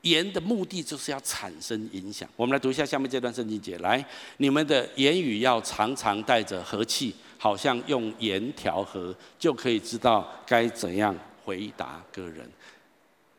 [0.02, 2.30] 盐的目的就是要产生影响。
[2.36, 3.76] 我们来读一下下面这段圣经节。
[3.80, 4.06] 来，
[4.38, 12.48] 你们的言语要常常带着和气，好像用盐调和，就可以知道该怎样回答个人。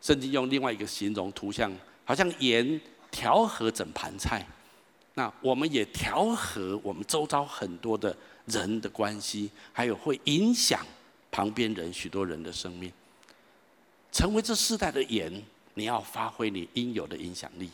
[0.03, 1.73] 圣经用另外一个形容图像，
[2.05, 2.81] 好像盐
[3.13, 4.45] 调和整盘菜。
[5.15, 8.15] 那我们也调和我们周遭很多的
[8.47, 10.85] 人的关系，还有会影响
[11.31, 12.93] 旁边人许多人的生命，
[14.11, 15.43] 成为这世代的盐。
[15.79, 17.69] 你要发挥你应有的影响力，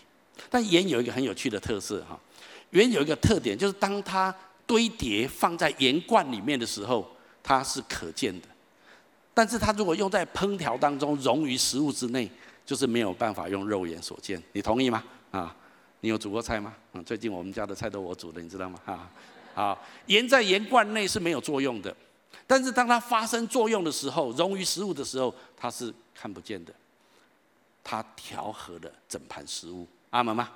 [0.51, 2.19] 但盐有一个很有趣的特色哈，
[2.71, 4.35] 盐有一个特点，就是当它
[4.67, 7.09] 堆叠放在盐罐里面的时候，
[7.45, 8.49] 它是可见的；
[9.33, 12.29] 但是它如果用在烹调当中，溶于食物之内，
[12.67, 14.43] 就是没有办法用肉眼所见。
[14.53, 15.05] 你同意吗？
[15.31, 15.55] 啊，
[16.01, 16.75] 你有煮过菜吗？
[16.95, 18.81] 嗯，最近我们家的菜都我煮的，你知道吗？
[18.85, 19.09] 啊，
[19.55, 21.95] 啊，盐在盐罐内是没有作用的，
[22.47, 26.73] 但是当它发生作用的时候，溶于食物的时候，它是看不见的。
[27.85, 30.51] 它调和了整盘食物，阿门吗？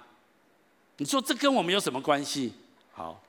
[0.99, 2.53] 你说这跟我们有什么关系？
[2.93, 3.21] 好，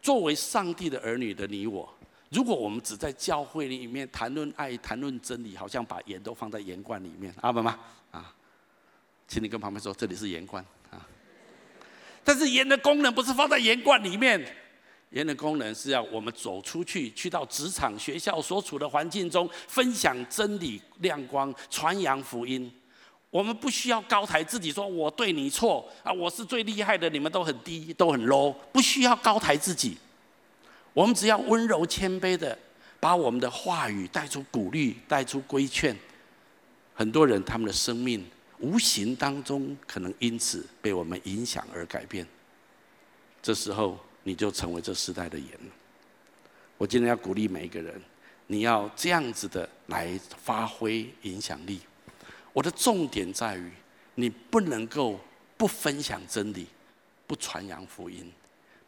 [0.00, 1.86] 作为上帝的儿女的你我，
[2.30, 7.78] 如果我们只在教会里面谈论爱、谈论真理，好像把盐都放在盐罐里面，阿门吗？
[8.10, 8.34] 啊，
[9.28, 10.64] 请你跟旁边说，这里是盐罐。
[12.28, 14.38] 但是盐的功能不是放在盐罐里面，
[15.12, 22.70] 盐的功能是要我们走出去，去到职场、学校所处的环境中，分享真理、亮光、传扬福音。
[23.30, 29.96] 我们不需要高抬自己，说我对你错啊，我是最厉害的，你们都很低，都很 low，不需要高抬自己。
[30.92, 32.58] 我们只要温柔谦卑的，
[33.00, 35.96] 把我们的话语带出鼓励，带出规劝。
[36.92, 38.22] 很多人他们的生命
[38.60, 42.26] 无形当中可能因此被我们影响而改变。
[43.40, 45.48] 这时候你就成为这时代的盐。
[46.76, 48.00] 我今天要鼓励每一个人，
[48.46, 51.80] 你要这样子的来发挥影响力。
[52.52, 53.70] 我的重点在于，
[54.14, 55.20] 你不能够
[55.56, 56.66] 不分享真理，
[57.26, 58.30] 不传扬福音，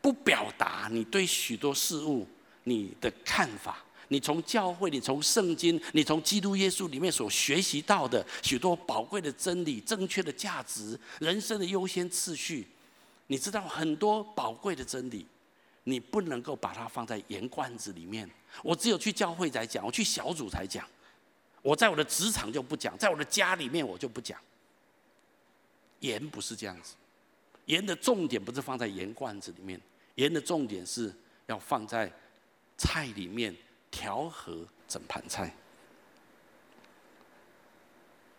[0.01, 2.27] 不表达你对许多事物
[2.65, 3.85] 你的看法。
[4.13, 12.67] 你从教会，你从圣经，你从基督耶稣里面所学习到的许多宝贵的真理、正确的价值、人生的优先次序，
[13.29, 15.25] 你知道很多宝贵的真理，
[15.85, 18.29] 你不能够把它放在盐罐子里面。
[18.65, 20.85] 我只有去教会才讲，我去小组才讲。
[21.63, 24.37] 我在我的职场就不讲，在我的家里面我就不讲。
[26.01, 26.95] 盐不是这样子，
[27.67, 29.81] 盐的重点不是放在盐罐子里面，
[30.17, 31.15] 盐的重点是
[31.47, 32.13] 要放在
[32.77, 33.55] 菜里面
[33.91, 35.55] 调和整盘菜。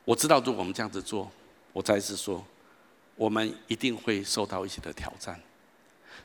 [0.06, 1.32] 我知道，如果我们这样子做，
[1.74, 2.46] 我再一次说，
[3.16, 5.40] 我们一定会受到一些的挑战。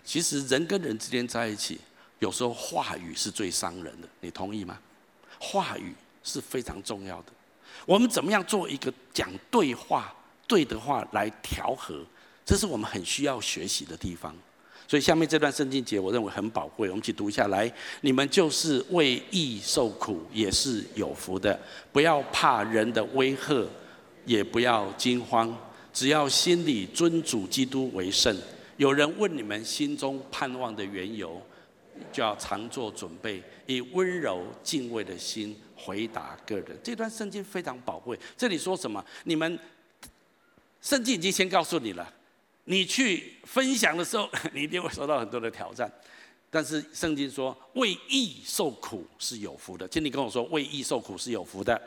[0.04, 1.80] 其实人跟人之间在一起，
[2.18, 4.78] 有时候话语是最伤人的，你同意吗？
[5.38, 5.94] 话语。
[6.28, 7.32] 是非常重要的。
[7.86, 10.12] 我们怎么样做一个讲对话、
[10.48, 12.04] 对的话来调和？
[12.44, 14.34] 这是我们很需要学习的地方。
[14.88, 16.88] 所以下面这段圣经节，我认为很宝贵。
[16.88, 17.72] 我们一起读下来：
[18.02, 21.58] 你们就是为义受苦，也是有福的。
[21.92, 23.66] 不要怕人的威吓，
[24.24, 25.56] 也不要惊慌，
[25.92, 28.36] 只要心里尊主基督为圣。
[28.76, 31.40] 有人问你们心中盼望的缘由，
[32.12, 35.56] 就要常做准备，以温柔敬畏的心。
[35.78, 38.18] 回答个人，这段圣经非常宝贵。
[38.34, 39.04] 这里说什么？
[39.24, 39.58] 你们
[40.80, 42.12] 圣经已经先告诉你了，
[42.66, 45.90] 你去分享的时候， 你一定会受到很多的挑战。
[46.50, 49.86] 但是圣经说，为义受苦是有福的。
[49.88, 51.80] 请你跟我说，为义受苦是有福的。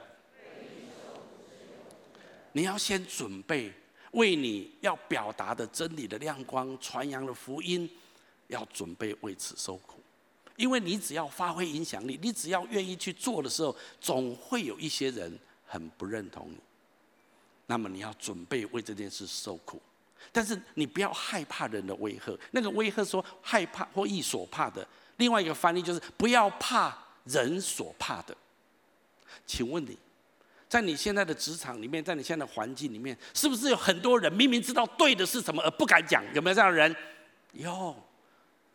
[2.51, 3.71] 你要先准备，
[4.11, 7.89] 为你要表达的真理的亮光、传扬的福音，
[8.47, 9.99] 要准备为此受苦。
[10.55, 16.57] 因为你只要发挥影响力，你只要愿意去做的时候，总会有一些人很不认同你。
[17.65, 19.81] 那么你要准备为这件事受苦，
[20.31, 22.37] 但是你不要害怕人的威吓。
[22.51, 28.35] 那个威吓说害怕或意所怕的，另外一个翻译就是不要怕人所怕的。
[29.45, 29.97] 请问你，
[30.67, 36.23] 在你现在的职场里面，在你现在的环境里面，是不是有很多人明明知道对的是什么而不敢讲？
[36.33, 36.95] 有没有这样的人？
[37.53, 37.95] 有。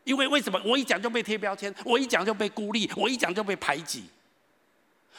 [0.02, 4.04] 因为为什么我一讲就被贴标签，我一讲就被孤立，我一讲就被排挤，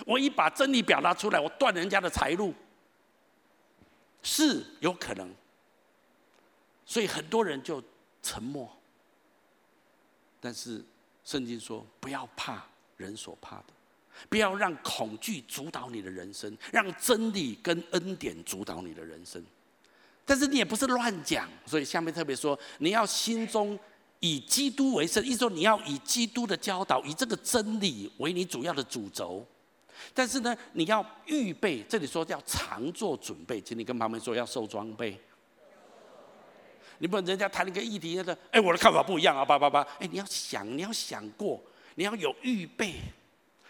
[0.05, 2.53] 我一把真理表达出来，我断人家的财路，
[4.21, 5.27] 是有可能。
[6.86, 7.84] 所以很多人就
[8.21, 8.69] 沉默。
[10.39, 10.84] 但是
[11.24, 12.65] 圣经说，不要怕
[12.98, 13.65] 人所怕的，
[14.30, 19.43] 不要让恐惧主导你的人生，让真理跟恩典主导你的人生。
[20.26, 23.78] 但是你也不是乱讲，所以下面特别说，你要心中。
[24.21, 29.45] 以基督为圣，意思说你要以基督的教导，以这个真理为你主要的主轴。
[30.15, 35.19] 但是呢，你要预备，这里说要常做准备，请你跟旁边说要受装备。
[36.99, 41.62] 你不能人家谈一个议题，他说：“哎，我的看法不一样啊，叭叭叭。”哎，你要想，你要想过，
[41.95, 42.95] 你要有预备，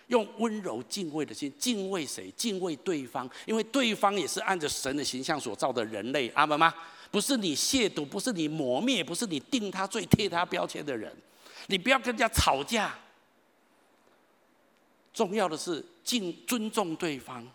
[0.07, 2.31] 用温柔敬畏的心敬畏谁？
[2.37, 6.29] 敬畏对方，因为对方也是按着神的形象所造的人类。
[6.29, 6.73] 阿门吗？
[7.11, 11.15] 不是你亵渎，不是你磨灭，不是你定他罪、贴他标签的人，
[11.67, 12.93] 你不要跟人家吵架。
[15.13, 17.47] 重要的是敬尊重对方，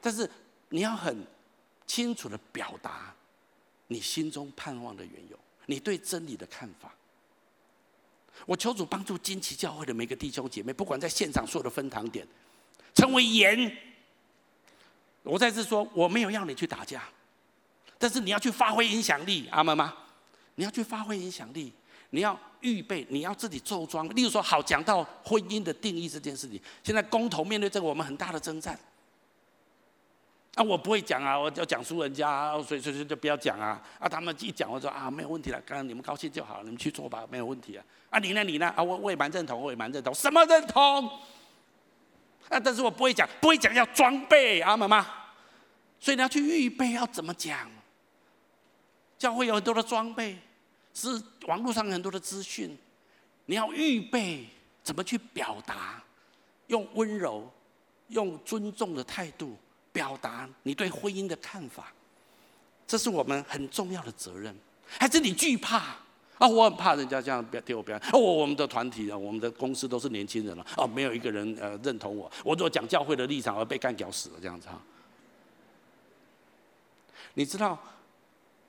[0.00, 0.28] 但是
[0.70, 1.24] 你要很
[1.86, 3.14] 清楚的表达
[3.88, 6.94] 你心中盼望的缘由，你对真理的看法。
[8.46, 12.26] 我求主帮助金旗教会的每个弟兄姐妹，不管在现场所有的分堂点，
[12.94, 13.76] 成为盐。
[15.24, 17.02] 我再次说，我没有要你去打架。
[17.98, 19.92] 但是你要去发挥影响力，阿们吗？
[20.54, 21.72] 你要去发挥影响力，
[22.10, 24.08] 你要预备，你要自己做装。
[24.14, 28.78] 例如说，好讲到婚姻的定义这件事情，现在公投面对这个我们很大的征战。
[30.54, 33.80] 啊，我不会讲啊，我要讲输人家，所以所以就不要讲啊。
[33.98, 37.84] 啊，他们一讲我说啊，没有问题了，刚刚你们高兴就好，你们去做吧，没有问题啊。
[38.10, 38.42] 啊，你呢？
[38.42, 38.68] 你呢？
[38.76, 40.12] 啊，我我也蛮认同，我也蛮认同。
[40.14, 41.06] 什么认同？
[42.48, 45.06] 啊，但是我不会讲，不会讲要装备，阿们吗？
[46.00, 47.70] 所以你要去预备要怎么讲。
[49.18, 50.38] 教会有很多的装备，
[50.94, 52.76] 是网络上很多的资讯，
[53.46, 54.46] 你要预备
[54.82, 56.02] 怎么去表达，
[56.68, 57.48] 用温柔、
[58.08, 59.56] 用尊重的态度
[59.98, 61.92] 表达你对婚姻的看法，
[62.86, 64.54] 这是我们很重要的责任。
[64.86, 65.96] 还是你惧怕
[66.38, 66.46] 啊？
[66.46, 68.10] 我很怕人家这样别替我表演。
[68.12, 72.30] 哦，我们的团体啊，我们的公司都是年轻人了，哦，没有一个人呃认同我。
[72.44, 74.80] 我如果讲教会的立场，而被干掉死了这样子哈。
[77.34, 77.76] 你知道？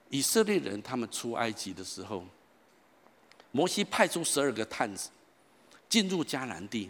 [0.10, 2.26] 以色列人他们出埃及的时候，
[3.52, 5.12] 摩西派出十二个探子
[5.88, 6.90] 进入迦南地，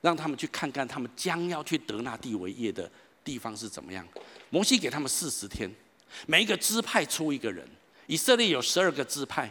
[0.00, 2.90] 让他们去看看他们将要去得那地为业的
[3.24, 4.06] 地方是怎么样。
[4.50, 5.70] 摩西给他们四十天，
[6.26, 7.68] 每一个支派出一个人。
[8.06, 9.50] 以色列有十二个支派，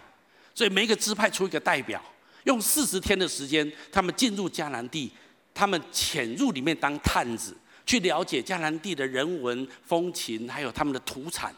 [0.54, 2.04] 所以每一个支派出一个代表，
[2.44, 5.12] 用四十天的时间，他们进入迦南地，
[5.54, 7.56] 他们潜入里面当探子，
[7.86, 11.56] 去了解迦南地的人文风情，还有他们的土产。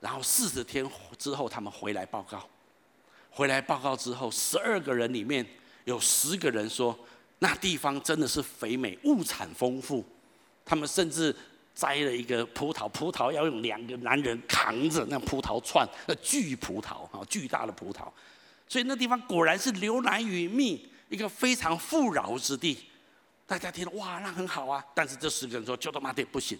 [0.00, 0.88] 然后四十天
[1.18, 2.48] 之后，他们回来报告。
[3.30, 5.46] 回来报告之后，十二个人里面
[5.84, 6.98] 有十个人说，
[7.38, 10.04] 那地方真的是肥美，物产丰富。
[10.66, 11.34] 他们甚至
[11.74, 18.06] 摘了一个葡萄，葡萄要用两个男人扛着那葡萄串，那巨葡萄啊，巨大的葡萄。
[18.68, 22.84] 所以那地方果然是牛奶与蜜，一个非常富饶之地。
[23.46, 24.84] 大家听了哇，那很好啊。
[24.92, 26.58] 但是这十个人说，就他妈的不行。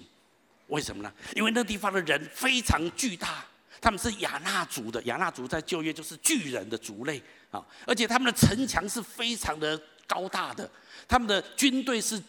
[0.68, 1.12] 为什么呢？
[1.34, 3.44] 因为那地方的人非常巨大，
[3.80, 10.70] 他们是亚纳族的，亚纳族在旧约就是巨人的族类啊，而且他们的城墙是非常的高大的，
[11.09, 12.22] 他们的军队是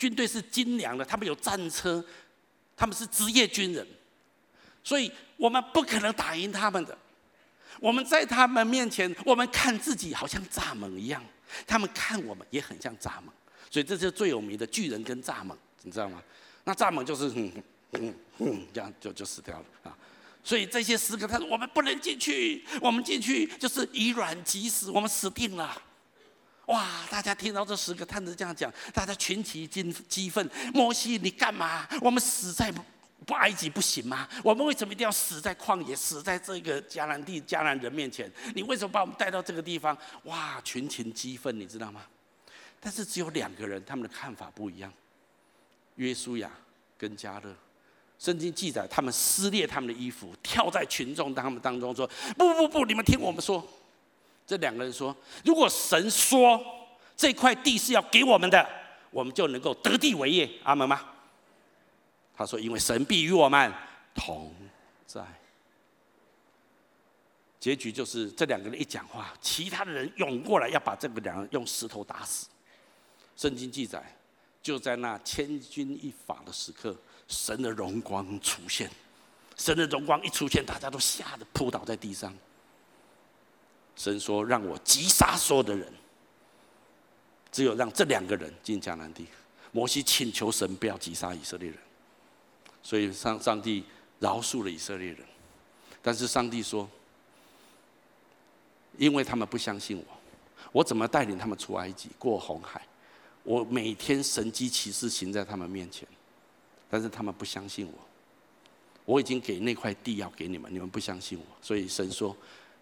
[0.00, 2.04] 军队是精良的，他们有战车，
[2.76, 3.86] 他们是职业军人，
[4.82, 6.98] 所以我们不可能打赢他们的。
[7.78, 11.24] 我们在他们面前，我们看自己好像蚱蜢一样，
[11.66, 13.30] 他们看我们也很像蚱蜢，
[13.70, 16.20] 所以这是最有名的巨人跟蚱蜢，你知道吗？
[16.64, 17.28] 那蚱蜢就是。
[17.28, 17.52] 嗯
[17.94, 19.90] 嗯嗯，这样就就死掉了啊！
[20.44, 25.82] 所以这些诗歌，他说我们不能进去，我们进去就是以卵击石，我们死定了。
[26.70, 26.86] 哇！
[27.10, 30.48] 大家听到这十个探子这样讲，大家群起激激愤。
[30.72, 31.86] 摩西，你干嘛？
[32.00, 32.72] 我们死在
[33.26, 34.28] 不埃及不行吗？
[34.44, 38.30] 我们为什么一定要死在旷野，死在这个迦南地迦南人面前？
[38.54, 39.96] 你为什么把我们带到这个地方？
[40.24, 40.60] 哇！
[40.62, 42.02] 群情激愤，你知道吗？
[42.78, 44.92] 但是只有两个人，他们的看法不一样。
[45.96, 46.50] 约书亚
[46.96, 47.52] 跟迦勒。
[48.18, 52.06] 圣经记载，他们撕裂他们的衣服，跳在群众他们当中说
[52.38, 53.66] ：“不不不，你们听我们说。”
[54.50, 56.60] 这两个人说：“如果神说
[57.16, 58.68] 这块地是要给我们的，
[59.12, 61.00] 我们就能够得地为业。”阿门吗？
[62.36, 63.72] 他说：“因为神必与我们
[64.12, 64.52] 同
[65.06, 65.24] 在。”
[67.60, 72.48] 结局就是这两个人一讲话，其他的人涌过来要把这个两人用石头打死。
[73.36, 74.02] 圣经记载，
[74.60, 76.96] 就在那千钧一发的时刻。
[77.28, 78.90] 神的荣光出现，
[79.56, 82.36] 神的荣光一出现，大家都吓得扑倒在地上。
[83.96, 85.92] 神说：“让我击杀所有的人，
[87.52, 89.26] 只有让这两个人进迦南地。”
[89.72, 91.78] 摩西请求神不要击杀以色列人，
[92.82, 93.84] 所以上上帝
[94.18, 95.18] 饶恕了以色列人。
[96.02, 96.88] 但是上帝说
[98.98, 100.04] ：“因为他们不相信我，
[100.72, 102.82] 我怎么带领他们出埃及、过红海？
[103.42, 106.06] 我每天神迹奇事行在他们面前。”
[106.92, 107.92] 但是他们不相信我，
[109.04, 112.36] 我已经给那块地要给你们，你们不相信我，所以神说，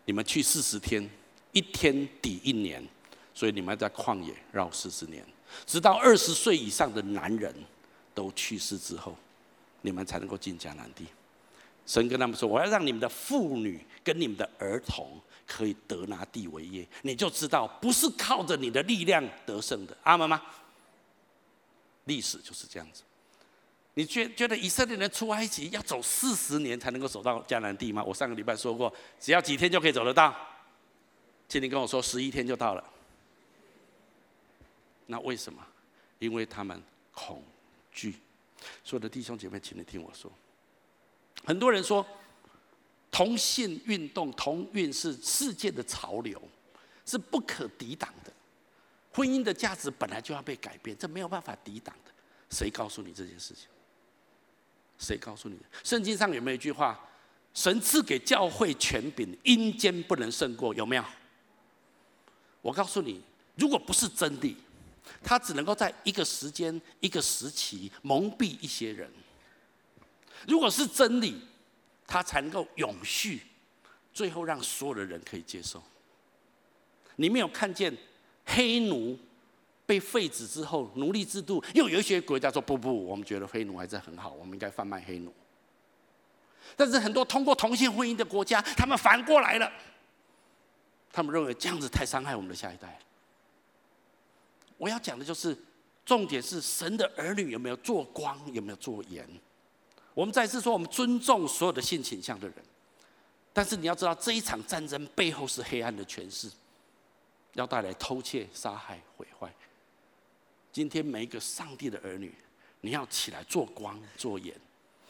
[0.09, 1.07] 你们去四十天，
[1.53, 2.83] 一天抵一年，
[3.35, 5.23] 所以你们要在旷野绕四十年，
[5.67, 7.55] 直到二十岁以上的男人
[8.15, 9.15] 都去世之后，
[9.83, 11.05] 你们才能够进迦南地。
[11.85, 20.41] 神跟他们说，我要让你们的妇女跟你们的儿童可以得拿地为业，你就知道不是靠着你的力量得胜的，阿门吗？
[22.07, 23.03] 历史就是这样子。
[23.99, 28.01] 你觉觉得以色列人出埃及要走四十年才能够走到迦南地吗？
[28.05, 30.33] 我上个礼拜说过，只要几天就可以走得到。
[31.49, 32.85] 今天跟我说十一天就到了。
[35.07, 35.61] 那为什么？
[36.21, 36.81] 因为他们
[37.13, 37.43] 恐
[37.91, 38.15] 惧。
[38.85, 40.31] 所有的弟兄姐妹，请你听我说。
[41.45, 42.07] 很多人说
[43.11, 46.41] 同性运动、同运是世界的潮流，
[47.05, 48.33] 是不可抵挡的。
[49.13, 52.13] 婚姻的价值本来就要被改变，这没有办法抵挡的。
[52.49, 53.67] 谁告诉你这件事情？
[54.99, 55.65] 谁告诉你的？
[55.85, 56.99] 圣经上有没有一句话？
[57.55, 61.05] 神赐给教会权柄，阴间不能胜过，有没有？
[62.61, 63.21] 我告诉你，
[63.57, 64.57] 如果不是真理，
[65.23, 69.09] 他只能够在一个时间、一个时期蒙蔽一些人；
[70.47, 71.41] 如果是真理，
[72.07, 73.43] 他才能够永续，
[74.13, 75.83] 最后让所有的人可以接受。
[77.17, 77.97] 你没有看见
[78.45, 79.19] 黑奴？
[79.89, 85.33] 被废止之后，奴隶制度又有一些国家说不不，我们觉得黑奴还是很好，我们应该贩卖黑奴。
[86.77, 89.73] 但是很多通过同性婚姻的国家，他们反过来了，
[91.11, 92.99] 他们认为这样子太伤害我们的下一代。
[94.77, 95.57] 我要讲的就是，
[96.05, 99.27] 重点是神的儿女有没有做光，有没有做盐。
[100.13, 102.57] 我们再次说，我们尊重所有的性倾向的人，
[103.55, 106.51] 但是你要知道，这一场战争背后是黑暗的权势，
[107.55, 109.51] 要带来偷窃、杀害、毁坏。
[110.79, 112.33] 今天每一个上帝的儿女，
[112.83, 114.55] 你要起来做光、做盐。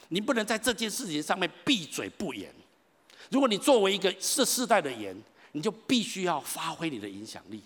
[0.08, 2.50] 你不能在这件事情上面闭嘴不言。
[3.30, 5.14] 如果你作为一个这世代的盐，
[5.52, 7.62] 你就必须要发挥你的影响力。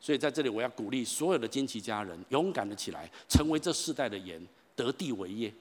[0.00, 4.42] 所以在这里，我要鼓励所有的金奇家人勇敢的起来，成为这世代的盐，
[4.74, 5.52] 得地为业。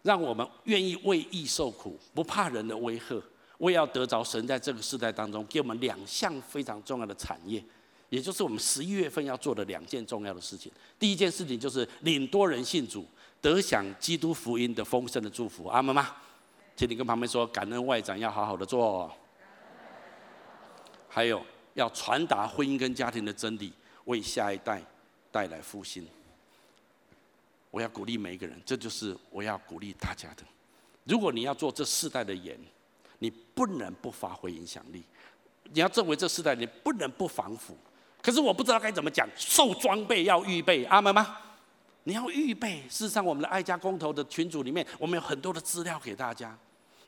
[0.00, 3.22] 让我们愿意为义受苦，不怕人的威吓，
[3.58, 7.62] 我也要得着神在这个世代当中给我们两项非常重要的产业，
[8.14, 10.70] 也就是我们十一月份要做的两件重要的事情。
[10.98, 13.04] 第一件事情就是领多人信主。
[13.40, 16.16] 得享基督福音的丰盛的祝福，阿们吗？
[16.74, 19.14] 请你跟旁边说，感恩外长要好好的做。
[21.10, 21.44] 还有
[21.74, 23.70] 要传达婚姻跟家庭的真理，
[24.06, 24.82] 为下一代
[25.30, 26.06] 带来复兴。
[27.70, 30.42] 我要鼓励每一个人，这就是我要鼓励大家的。
[31.04, 32.58] 如果你要做这世代的盐，
[33.18, 35.04] 你不能不发挥影响力。
[35.64, 37.76] 你要作为这世代，你不能不防腐。
[38.24, 41.36] 可是我不知道该怎么讲，受装备要预备，阿们吗？
[42.04, 42.80] 你要预备。
[42.88, 46.56] 事实上，我们的爱家公投的群组里面，我们有很多的资料给大家，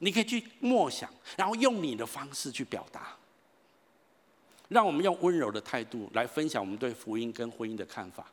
[0.01, 3.17] 你可以去默想，然后用你的方式去表达。
[4.69, 8.27] 让我们用温柔的态度来分享我们对福音跟婚姻的看法。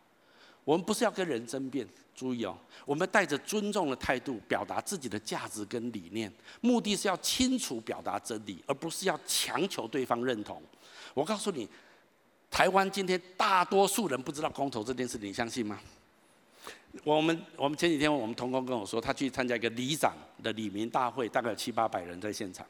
[0.65, 6.29] 我们不是要跟人争辩，注意哦，我们带着尊重的态度表达自己的价值跟理念，
[6.59, 10.61] 目的是要清楚表达真理，而不是要强求对方认同。
[11.13, 11.67] 我告诉你，
[12.53, 15.79] 台湾今天大多数人不知道公投这件事，你相信吗？
[17.03, 22.63] 我们我们前几天我们同工跟我说，他去参加一个里长的里民大会，大概有七八百人在现场。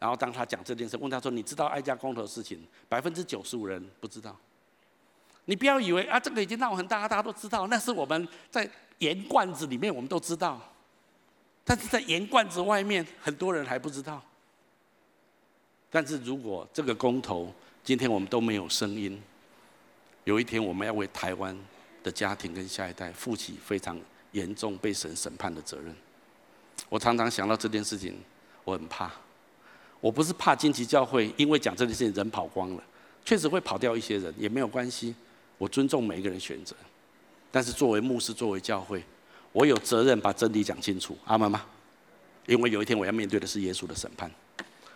[0.00, 4.36] 然后当他讲这件事，问他说：“你知道爱家公投的事情？”百分之九十五人不知道。
[5.44, 10.60] 你不要以为啊，这个已经闹很大，大家都知道，那是我们在盐罐子里面我们都知道，
[11.62, 14.20] 但是在盐罐子外面很多人还不知道。
[15.88, 17.54] 但是如果这个公投
[17.86, 19.16] 今天我们都没有声音，
[20.24, 21.56] 有一天我们要为台湾。
[22.02, 23.98] 的家庭跟下一代负起非常
[24.30, 25.92] 严重被神审判的责任。
[26.88, 28.16] 我常常想到这件事情，
[28.62, 29.10] 我很怕。
[30.00, 32.82] 我不是怕金旗教会，因为讲这件事情人跑光了，
[33.24, 35.16] 确实会跑掉一些人，也没有关系。
[35.58, 36.76] 我尊重每一个人选择，
[37.50, 39.02] 但是作为牧师，作为教会，
[39.50, 41.18] 我有责任把真理讲清楚。
[41.24, 41.66] 阿们吗？
[42.46, 44.30] 因为有一天我要面对的是耶稣的审判。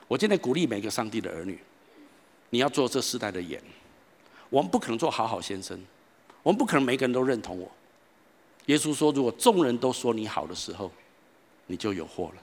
[0.07, 1.59] 我今天鼓励每一个上帝的儿女，
[2.51, 3.61] 你要做这世代的盐。
[4.48, 5.80] 我们不可能做好好先生。
[6.42, 7.70] 我们不可能每个人都认同我。
[8.66, 10.90] 耶稣说：“如果众人都说你好的时候，
[11.66, 12.42] 你就有祸了。”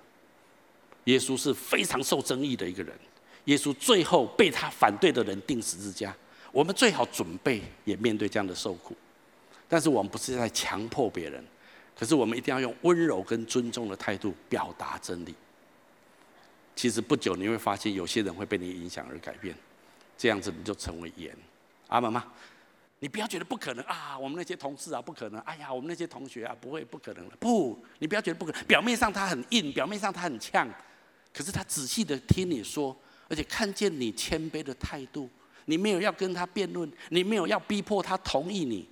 [1.05, 2.93] 耶稣是非常受争议的一个人。
[3.45, 6.15] 耶稣最后被他反对的人钉十字架。
[6.51, 8.95] 我们最好准备也面对这样的受苦，
[9.67, 11.43] 但是我们不是在强迫别人，
[11.95, 15.35] 可是我们一定要用温柔跟尊重的态度表达真理。
[16.75, 19.55] 其实不久你会发现，有些人会被你影响而改变，
[20.17, 21.35] 这样子你就成为盐。
[21.87, 22.25] 阿们吗？
[22.99, 24.17] 你不要觉得不可能啊！
[24.17, 25.39] 我们那些同事啊，不可能。
[25.41, 27.33] 哎呀，我们那些同学啊，不会，不可能了。
[27.39, 28.63] 不，你不要觉得不可能。
[28.63, 30.67] 表面上他很硬，表面上他很呛，
[31.31, 32.97] 可是他仔细的听你说，
[33.29, 35.29] 而且看见你谦卑的态度，
[35.65, 38.89] 你没有要跟他辩论，你没有要逼迫他同意你，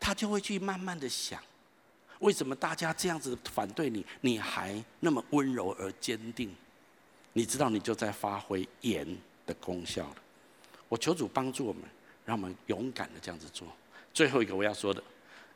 [0.00, 1.38] 他就会去慢慢的想，
[2.20, 6.50] 为什么大家这样子反对你，你还那么温柔而坚定？
[7.34, 9.06] 你知道，你就在发挥盐
[9.44, 10.16] 的功效了。
[10.92, 11.82] 我求主帮助我们。
[12.24, 13.66] 让我们勇敢的这样子做。
[14.14, 15.02] 最后一个我要说的，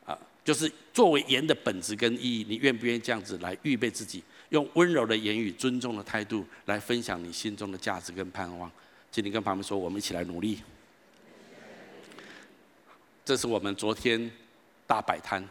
[0.04, 8.68] 啊，就是作为盐的本质跟意义，你愿不愿意这样子来预备自己，用温柔的言语、尊重的态度来分享你心中的价值跟盼望？
[9.12, 10.60] 请你跟旁边说，我们一起来努力。
[13.24, 14.28] 这是我们昨天
[14.88, 15.48] 大摆摊，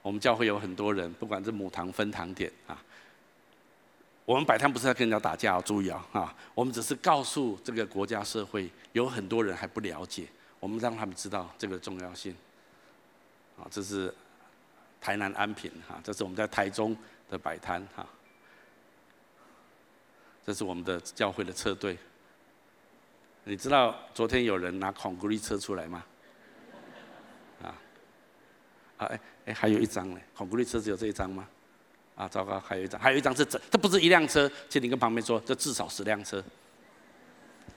[0.00, 2.82] 我们教会有很多人，不管是母堂分堂点啊，
[4.24, 10.26] 我们摆摊不是在跟人家打架，哦注意啊，啊，我们只是告诉这个国家社会，有很多人还不了解。
[10.60, 12.34] 我们让他们知道这个重要性。
[13.58, 14.12] 啊，这是
[15.00, 16.96] 台南安平哈，这是我们在台中
[17.28, 18.06] 的摆摊哈，
[20.44, 21.98] 这是我们的教会的车队。
[23.44, 26.02] 你知道昨天有人拿孔固力车出来吗？
[27.62, 27.68] 啊，
[28.96, 31.46] 啊哎哎，还有一张呢，孔固力车只有这一张吗？
[32.14, 36.42] 啊，糟糕，还有一张，还有一张是这，这不是一辆车，请你跟旁边说，这至少十辆车。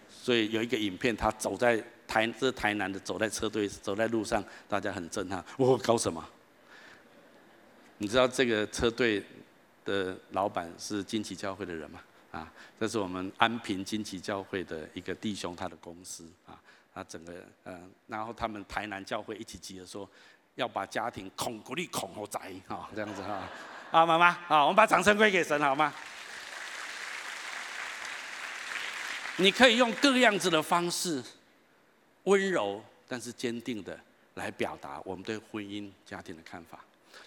[0.09, 1.83] 所以有一个影片，他走在。
[2.07, 5.43] 台这台南的，走在车队，走在路上，大家很震撼。
[5.57, 6.25] 我搞什么？
[7.97, 9.21] 你知道这个车队
[9.83, 11.99] 的老板是金旗教会的人吗？
[12.31, 16.57] 啊，这是我们安平金旗教会的一个弟兄，他的公司啊，
[16.93, 17.33] 他整个
[17.65, 20.09] 嗯，然后他们台南教会一起集合说，
[20.55, 23.51] 要把家庭恐鼓励恐和宅啊，这样子哈，啊
[23.91, 25.93] 啊妈妈，好，我们把掌声归给神好吗？
[29.37, 31.23] 你可以用各样子的方式，
[32.23, 33.97] 温柔但是坚定的
[34.33, 36.79] 来表达我们对婚姻家庭的看法。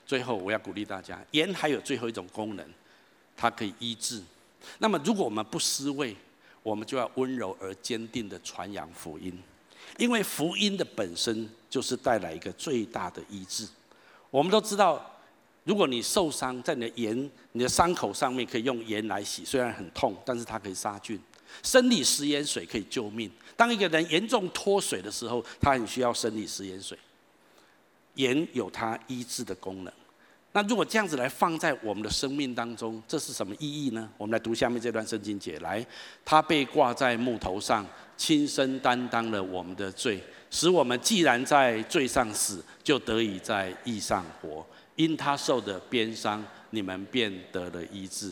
[0.04, 2.66] 最后，我要鼓励大家，盐还有最后一种功能，
[3.36, 4.22] 它可以医治。
[4.78, 6.14] 那么，如果我们不失位，
[6.62, 9.42] 我们就要温柔而坚定的传扬福音，
[9.96, 13.66] 因为福音的本身就是带来一个最大的医治。
[14.30, 15.19] 我们都知道，
[15.64, 21.20] 如果你受伤，在你的盐、你的伤口上面可以用盐来洗，虽然很痛，但是它可以杀菌。
[21.62, 23.30] 生理食盐水可以救命。
[23.56, 26.96] 当一个人严重脱水的时候，他很需要生理食盐水。
[28.14, 29.92] 盐有它医治的功能。
[30.52, 34.08] 那如果这样子来放在我们的生命当中，这是什么意义呢？
[34.16, 35.58] 我们来读下面这段圣经节。
[35.60, 35.84] 来，
[36.24, 37.86] 他被挂在木头上，
[38.16, 44.66] 亲身担当了我们的罪，使我们既然在罪上死，就得以在义上活。
[45.00, 48.30] 因他受的鞭伤，你们便得了医治。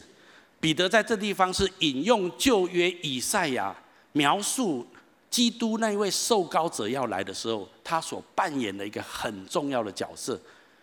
[0.61, 3.75] 彼得在这地方是引用旧约以赛亚
[4.13, 4.87] 描述
[5.31, 10.39] 基督那一位受膏者要来的时候，他所扮演的一个很重要的角色。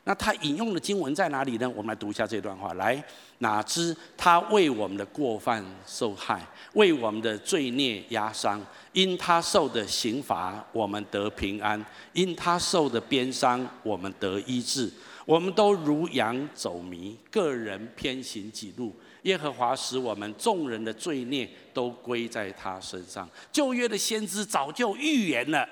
[0.05, 1.69] 那他引用的经文在哪里呢？
[1.69, 2.73] 我们来读一下这段话。
[2.73, 3.03] 来，
[3.39, 8.59] 哪知他为我们的过犯受害，为我们的罪孽压伤。
[8.93, 11.79] 因他受的刑罚，我们得平安；
[12.13, 14.91] 因他受的鞭伤，我们得医治。
[15.25, 18.95] 我们都如羊走迷，个人偏行己路。
[19.23, 23.27] 耶和华使我们众人的罪孽都归在他身上。
[23.51, 25.67] 旧约的先知早就预言了，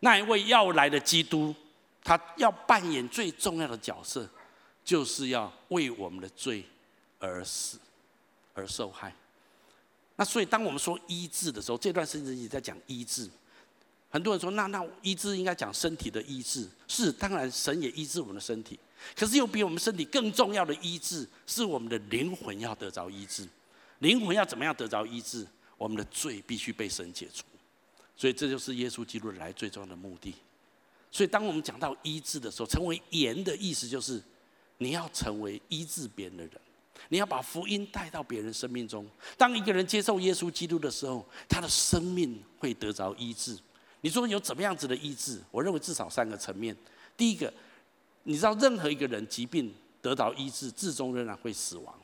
[0.00, 1.54] 那一位要来的基督。
[2.04, 4.28] 他要扮演最重要的角色，
[4.84, 6.64] 就是要为我们的罪
[7.20, 7.78] 而死，
[8.54, 9.14] 而受害。
[10.16, 13.30] 那所以，当我们说医治的时候，这段圣经也在讲医治。
[14.12, 18.78] 很多人说，那那医治应该讲身体的医治，是当然，神也医治我们的身体。
[19.16, 23.48] 可是，又比我们身体更重要的医治，是我们的灵魂要得着医治。
[24.00, 25.46] 灵魂要怎么样得着医治？
[25.78, 27.42] 我们的罪必须被神解除。
[28.14, 30.34] 所以，这就是耶稣基督来最重要的目的。
[31.10, 34.22] 所以，当我们讲到医治的时候，成为盐的意思就是，
[34.76, 36.52] 你要成为医治别人的人，
[37.08, 39.08] 你要把福音带到别人生命中。
[39.38, 43.58] 当一个人接受耶稣基督的时候，他的生命会得着医治。
[44.02, 45.40] 你说有怎么样子的医治？
[45.50, 46.76] 我认为至少三个层面。
[47.16, 47.52] 第一个，
[48.24, 51.94] 你知道任何一个人疾病得到医治，至终仍然会死亡。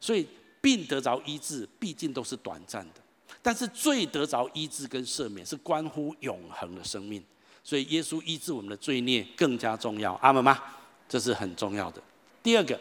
[0.00, 0.26] 所以，
[0.60, 3.00] 病得着医治，毕竟都是短暂的。
[3.42, 7.22] 但是，罪得着医治跟赦免，是关乎永恒的生命。
[7.62, 10.62] 所以耶稣医治我们的罪孽更加重要，阿门吗？
[11.08, 12.02] 这是很重要的。
[12.42, 12.78] 第二个，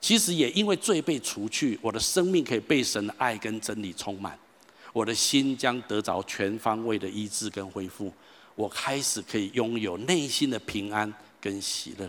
[0.00, 4.38] 其实也因为罪被除去，我的生命可以被神的爱跟真理充满，
[4.92, 8.12] 我的心将得着全方位的医治跟恢复，
[8.54, 12.08] 我开始可以拥有内心的平安跟喜乐。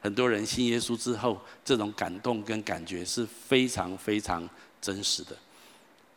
[0.00, 4.48] 很多人信耶稣之后，这种感动跟感觉是非常非常
[4.80, 5.36] 真实的。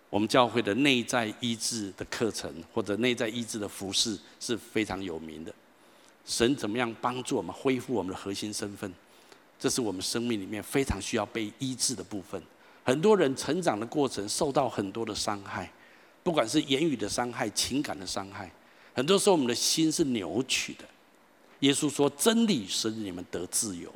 [0.10, 5.54] 我们教会的内在医治的课程，或者内在医治的服事是非常有名的。
[6.26, 8.94] 神怎么样帮助我们恢复我们的核心身份？
[9.58, 12.42] 这是我们生命里面非常需要被医治的部分。
[12.84, 15.72] 很多人成长的过程受到很多的伤害，
[16.24, 18.52] 不管是言语的伤害、情感的伤害，
[18.94, 20.86] 很多时候我们的心是扭曲的。
[21.62, 23.94] 耶稣说：“真理使你们得自由。”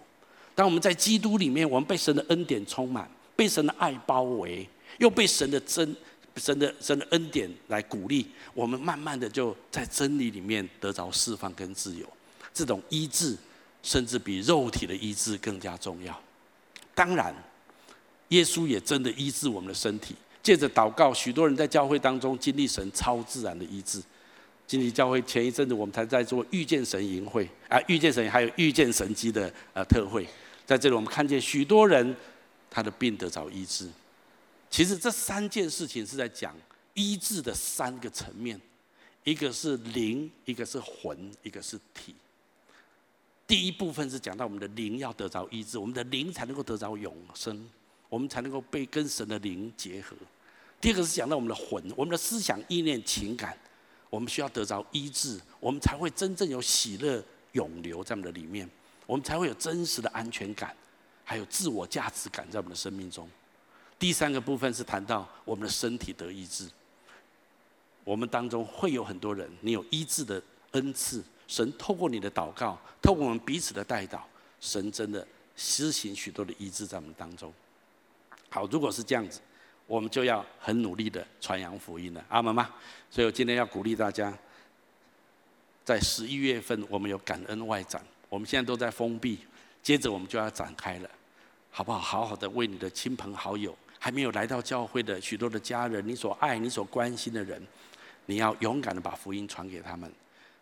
[0.53, 4.67] 当我们在基督里面，我们被神的恩典充满，被神的爱包围。
[4.99, 5.93] 又被神的真、
[6.37, 12.07] 神的神的恩典来鼓励，我们慢慢的就在真理里面得着释放跟自由。
[12.53, 13.35] 这种医治，
[13.83, 16.17] 甚至比肉体的医治更加重要。
[16.93, 17.35] 当然，
[18.29, 20.15] 耶稣也真的医治我们的身体。
[20.45, 23.99] 借着祷告，许多人在教会当中经历神超自然的医治。
[24.67, 30.27] 经历教会前一阵子，我们才在做遇见神营会啊，遇见神还有遇见神迹的呃特会，
[30.63, 32.15] 在这里我们看见许多人
[32.69, 33.89] 他的病得着医治。
[34.69, 36.55] 其实这三件事情是在讲
[36.93, 38.61] 医治的三个层面，
[39.23, 42.13] 一个是灵，一个是魂，一个是体。
[43.47, 47.67] 第一部分是讲到我们的灵要得着医治，我们的灵才能够得着永生，
[48.09, 50.15] 我们才能够被跟神的灵结合。
[50.85, 53.57] 第二个是讲到我们的魂，我们的思想、意念、情感，
[54.07, 57.23] 我们需要得着医治，我们才会真正有喜乐
[57.53, 58.69] 永留在我们的里面，
[59.07, 60.77] 我们才会有真实的安全感，
[61.23, 63.27] 还有自我价值感在我们的生命中。
[63.97, 66.69] 第三个部分是谈到我们的身体得医治，
[68.03, 70.39] 我们当中会有很多人，你有医治的
[70.73, 74.19] 恩赐，神透过你的祷告，透过我们彼此的代祷，
[74.59, 77.51] 神真的施行许多的医治在我们当中。
[78.51, 79.39] 好，如果是这样子，
[79.87, 82.69] 我们就要很努力的传扬福音了，阿门吗？
[83.11, 84.35] 所以我今天要鼓励大家，
[85.83, 89.39] 在十一月份我们有感恩外展，我们现在都在封闭，
[89.83, 91.09] 接着我们就要展开了，
[91.69, 91.99] 好不好？
[91.99, 97.61] 好好的为你的亲朋好友，还没有来到教会的许多的家人，你所爱、你所关心的人，
[98.25, 100.11] 你要勇敢的把福音传给他们。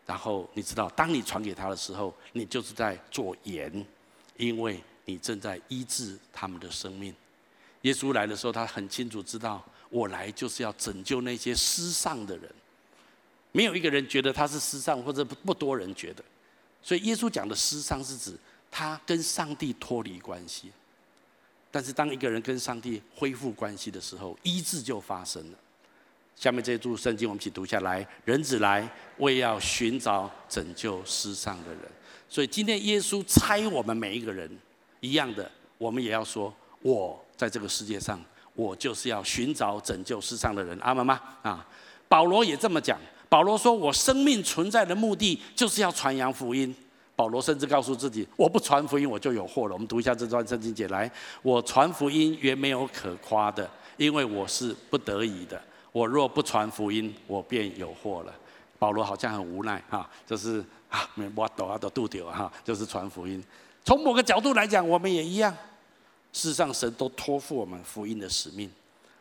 [0.06, 3.86] 然后你知道，当你传给他的时候，你就是在做盐，
[4.36, 7.16] 因为你正在医治他们的生命。
[7.84, 12.52] 耶稣来的时候，他很清楚知道，我来就是要拯救那些失丧的人。
[13.54, 16.24] 没有一个人觉得他是失丧，或者不不多人觉得。
[16.82, 18.36] 所以耶稣讲的失丧是指
[18.70, 20.72] 他跟上帝脱离关系。
[21.70, 25.58] 但是当一个人跟上帝恢复关系的时候，医治就发生了。
[26.36, 28.08] 下面这一组圣经，我们一起读下来。
[28.26, 31.82] 人子来，为要寻找拯救失丧的人。
[32.28, 34.50] 所以今天耶稣差我们每一个人
[35.00, 38.20] 一样的，我们也要说：我在这个世界上，
[38.56, 40.78] 我就是要寻找拯救世上的人。
[40.82, 41.20] 阿们吗？
[41.42, 41.66] 啊，
[42.08, 42.98] 保罗也这么讲。
[43.30, 46.74] 保罗说：我生命存在的目的，就是要传扬福音。
[47.16, 49.74] 保罗甚至告诉自己：我不传福音，我就有祸了。
[49.74, 51.10] 我们读一下这段圣经节来：
[51.42, 55.62] 我传福音原没有可夸的，因为我是不得已的。
[55.92, 58.34] 我若不传福音，我便有祸了。
[58.80, 63.44] 保罗好像很无奈哈，就是啊，我抖啊抖肚丢哈，就是传福音。
[63.86, 65.56] 从某个角度来讲，我们也一样。
[66.34, 68.70] 事实上，神都托付我们福音的使命。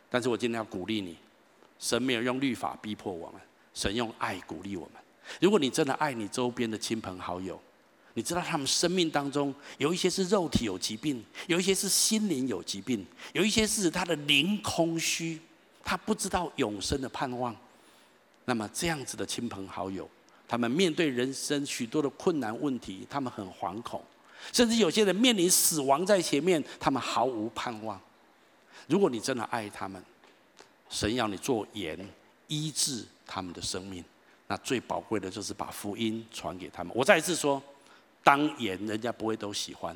[0.09, 1.15] 但是我今天要鼓励你，
[1.79, 3.39] 神没有用律法逼迫我们，
[3.73, 5.01] 神用爱鼓励我们。
[5.39, 7.57] 如果你真的爱你周边的亲朋好友，
[8.15, 15.39] 你知道他们生命当中有一些是肉体有疾病，有一些是心灵有疾病，有一些是他的灵空虚。
[15.85, 17.53] 他不知道永生的盼望，
[18.45, 20.09] 那么这样子的亲朋好友，
[20.47, 24.01] 他们面对人生许多的困难问题，他们很惶恐，
[24.51, 27.99] 甚至有些人面临死亡在前面，他们毫无盼望。
[28.87, 30.03] 如果你真的爱他们，
[30.89, 31.97] 神要你做盐，
[32.47, 34.03] 医治他们的生命，
[34.47, 36.91] 那最宝贵的就是把福音传给他们。
[36.95, 37.61] 我再一次说，
[38.23, 39.95] 当盐人家不会都喜欢，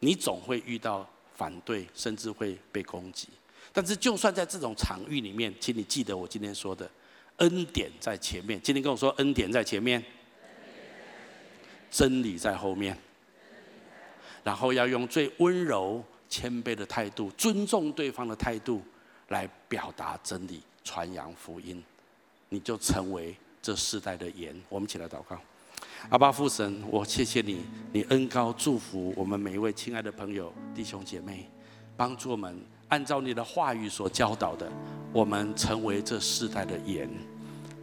[0.00, 3.28] 你总会遇到反对，甚至会被攻击。
[3.72, 6.90] 但是，就算在这种场域里面，请你记得我今天说的，
[7.36, 8.60] 恩典在前面。
[8.62, 10.02] 今天跟我说，恩典在前面，
[11.90, 12.96] 真理在后面。
[14.46, 18.80] 然后要用最温柔、谦卑的态度，尊重对方的态度，
[19.30, 21.82] 来表达真理，传扬福音，
[22.48, 24.54] 你就成为这世代的盐。
[24.68, 25.36] 我们起来祷告，
[26.10, 31.50] 阿爸父神，我谢谢你，你恩高祝福我们每一位亲爱的朋友、弟兄姐妹，
[31.96, 32.56] 帮助我们。
[32.88, 34.70] 按照你的话语所教导的，
[35.12, 37.10] 我们成为这世代的盐，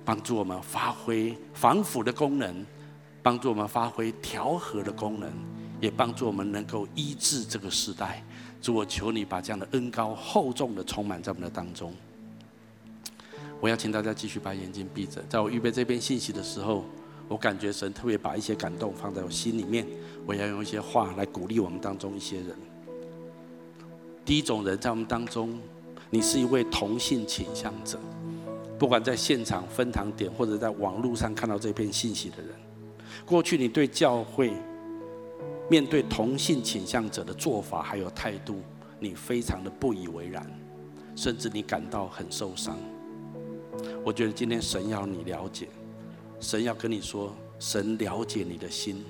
[0.06, 2.66] 帮助我们发挥防腐的功能，
[3.22, 5.30] 帮助我们发挥调和的功能，
[5.84, 8.24] 也帮助我们能够医治这个时代。
[8.62, 11.94] 主，我求你把这样的恩膏厚重的充满在我们的当中。
[13.60, 16.86] 我要请大家继续把眼睛闭着，在我预备这篇信息的时候，
[17.28, 19.86] 我感觉神特别把一些感动放在我心里面，
[20.26, 22.56] 我要用一些话来鼓励我们当中一些人。
[24.24, 25.60] 第一种人在我们当中，
[26.10, 28.00] 你是一位同性倾向者，
[28.80, 32.56] 不管在现场分堂点或者在网络上看到这篇信息的人，
[33.26, 34.54] 过去你对教会
[35.74, 38.62] 面对同性倾向者的做法还有态度，
[39.00, 40.46] 你非常的不以为然，
[41.16, 42.78] 甚至你感到很受伤。
[44.06, 45.68] 我觉得今天神要你了解，
[46.40, 49.04] 神要跟你说，神了解你的心，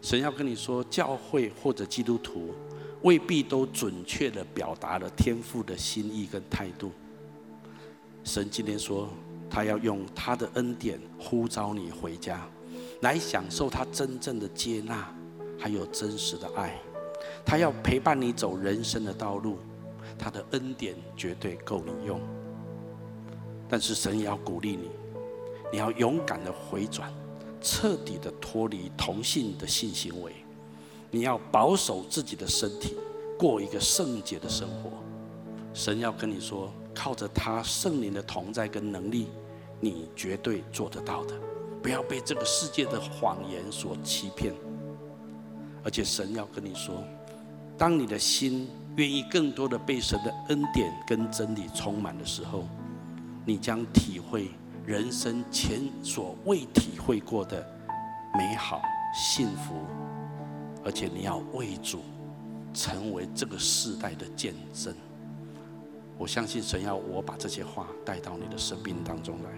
[0.00, 2.54] 神要跟你说，教会或者基督徒。
[3.02, 6.90] 未必都准确地表达了天父的心意跟态度。
[8.24, 9.10] 神今天说，
[9.50, 12.48] 他要用他的恩典呼召你回家，
[13.02, 15.14] 来享受他真正的接纳，
[15.58, 16.78] 还有真实的爱。
[17.44, 19.58] 他要陪伴你走人生的道路，
[20.18, 22.20] 他的恩典绝对够你用。
[23.68, 24.90] 但是神也要鼓励你，
[25.72, 27.12] 你要勇敢地回转，
[27.60, 30.32] 彻底地脱离同性的性行为。
[31.10, 32.96] 你要保守自己的身体，
[33.38, 34.90] 过一个圣洁的生活。
[35.72, 39.28] 神要跟你说，靠着他圣灵的同在跟能力，
[39.80, 41.34] 你绝对做得到的。
[41.82, 44.52] 不要被这个世界的谎言所欺骗。
[45.86, 47.04] 而且神要跟你说，
[47.78, 52.66] 当你的心愿意更多的被神的恩典跟真理充满的时候，
[53.44, 54.50] 你将体会
[54.84, 57.64] 人生前所未体会过的
[58.34, 58.82] 美好
[59.14, 59.74] 幸福。
[60.84, 62.02] 而且你要为主
[62.74, 64.92] 成为这个世代的见证。
[66.18, 69.50] 我相信神要我把这些话带到你的生命当中来。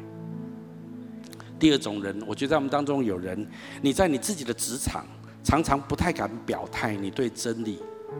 [1.58, 3.50] 第二种人，我觉得在我们当中有人，
[3.80, 5.06] 你在你自己的职场
[5.48, 7.78] 常常不太敢表态你对真理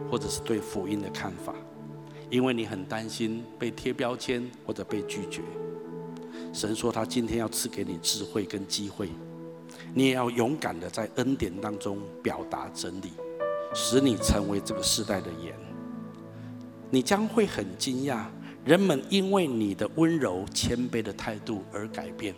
[0.09, 1.53] 或者是对福音的看法，
[2.27, 5.43] 因为你很担心被贴标签或者被拒绝。
[6.51, 9.09] 神说他今天要赐给你智慧跟机会，
[9.93, 13.11] 你也要勇敢的在恩典当中表达真理，
[13.75, 15.53] 使你成为这个世代的盐。
[16.89, 18.25] 你将会很惊讶，
[18.65, 22.33] 人们因为你的温柔谦卑的态度而改变。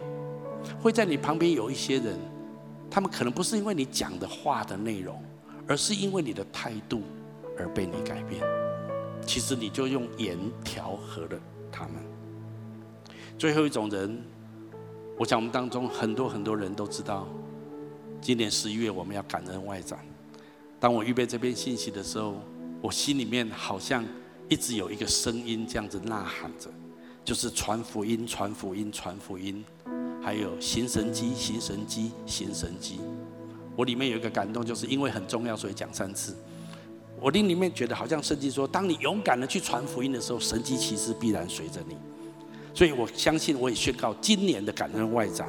[0.81, 2.19] 会在你旁边有一些人，
[2.91, 5.23] 他们可能不是因为你讲的话的内容，
[5.65, 7.03] 而是因为你的态度
[7.57, 8.43] 而被你改变。
[9.25, 11.39] 其实你就用盐调和了
[11.71, 11.93] 他们。
[13.37, 14.21] 最后一种人，
[15.17, 17.25] 我想我们当中很多很多人都知道，
[18.19, 19.99] 今年十一月我们要感恩外展。
[20.77, 22.35] 当我预备这篇信息的时候，
[22.81, 24.03] 我心里面好像
[24.49, 26.69] 一直有一个声音这样子呐喊着，
[27.23, 29.63] 就是传福音、传福音、传福音，
[30.21, 32.99] 还有行神机、行神机、行神机。
[33.75, 36.35] 我里面有一个感动，就是因为很重要，所以讲三次。
[37.19, 41.95] 我心里面觉得好像圣经说，当你勇敢的去传福音的时候，神机其实必然随着你。
[42.73, 45.47] 所以我相信，我也宣告，今年的感恩外展，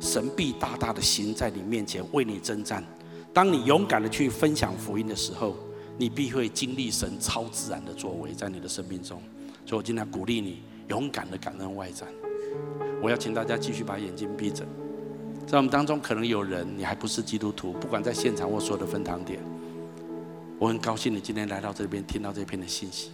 [0.00, 2.84] 神必大大的行在你面前，为你征战。
[3.32, 5.56] 当你勇敢的去分享福音的时候，
[5.98, 9.20] 你必会经历神超自然的作为在你的生命中。
[9.64, 12.08] 所以我今天鼓励你，勇敢的感恩外展。
[13.02, 14.64] 我要请大家继续把眼睛闭着。
[15.46, 19.40] 在我们当中，可能有人你还不是基督徒，不管在现场或所有的分堂点，
[20.58, 23.10] 我很高兴你今天来到这边，听到这篇的信息。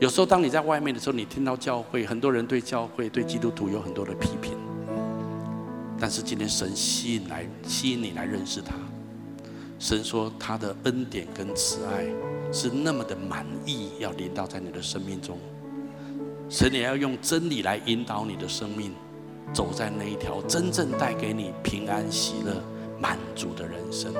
[0.00, 4.52] 有时候，当你在外面的时候，你听到教会很多人对教会、对基督徒有很多的批评。
[6.00, 8.74] 但是今天神吸引来，吸引你来认识他。
[9.78, 12.06] 神说他的恩典跟慈爱
[12.52, 15.38] 是那么的满意，要临到在你的生命中。
[16.56, 18.92] 神也要用真理来引导你的生命，
[19.52, 22.62] 走在那一条真正带给你平安、喜乐、
[22.96, 24.14] 满足的人生。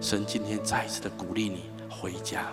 [0.00, 2.48] 神今天再一次的鼓励你回家。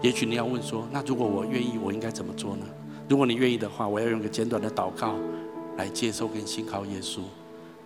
[0.00, 2.64] 也许你要问说，那如果我愿意，我应该怎么做呢？
[3.06, 5.16] 如果你愿意的话，我要用个简短的祷告
[5.76, 7.18] 来接受跟信靠耶稣，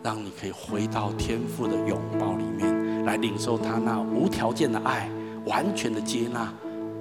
[0.01, 5.11] 让你可以回到天父的拥抱里面，来领受他那无条件的爱、
[5.45, 6.55] 完全的接纳、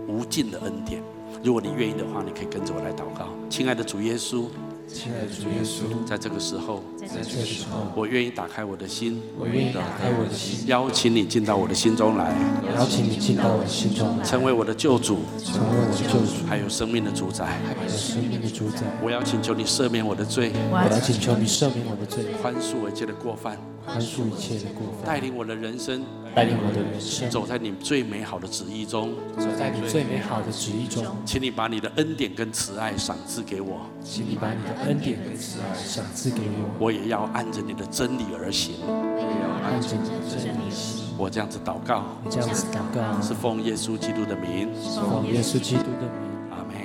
[0.08, 1.00] 无尽的恩典。
[1.44, 4.46] 如果你愿意的话，你可以跟着我来祷告，亲爱的主耶稣。
[4.88, 12.36] 亲爱的主耶稣，在这个时候，在这个时候，我愿意打开我的心，我愿意打开我的心，邀请你进到我的心中来，
[12.76, 18.84] 邀请你进到我的心中来，成为我的救主，成为我的救主，还有生命的主宰，还有生命的主宰。
[19.02, 26.04] 我要请求你赦免我的罪，我要请求你赦免我的罪，宽恕我一切的过犯，宽恕一切的过犯，带领我的人生，
[26.36, 31.06] 带领我的人生，走在你最美好的旨意中，走在你最美好的旨意中。
[31.26, 36.70] 请你把你的恩典跟慈爱赏赐给我，请你把你的恩典跟慈爱赏赐给我。
[36.80, 41.06] 我也要按着你的真理而行，我也要按着你的真理而行。
[41.18, 46.28] 我这样子祷告，我这样子祷告，是奉耶稣基督的名，是奉耶稣基督的名。
[46.52, 46.76] 阿门。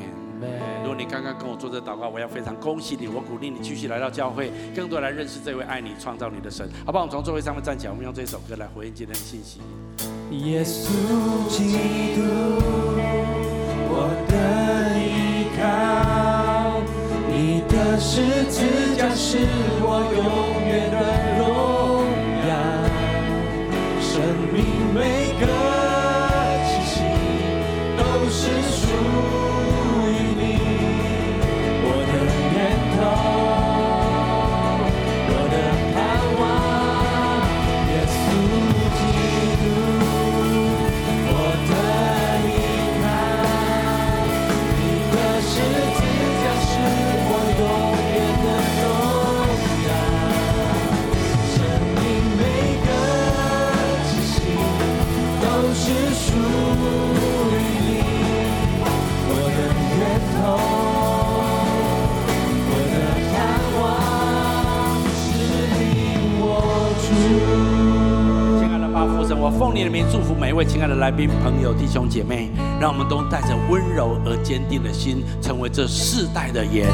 [0.83, 6.69] 如果你刚刚跟我做这祷告，我要非常恭喜你，我鼓励你继续来到教会，更多来认识这位爱你、创造你的神。
[6.85, 7.05] 好不好？
[7.05, 9.61] 我们从座位上面站起来，我们用这首歌来回应今天的信息。
[10.31, 10.89] 耶稣
[11.49, 12.23] 基督，
[13.95, 16.12] 我的依靠，
[18.01, 19.39] 十字架是
[19.83, 20.97] 我永远的
[21.39, 21.82] 荣
[69.31, 72.51] 我奉你的名祝福每一位亲爱的来宾、朋友、弟兄姐妹，
[72.81, 76.89] 让我们都带着温柔而坚定的心，成为这世代的盐，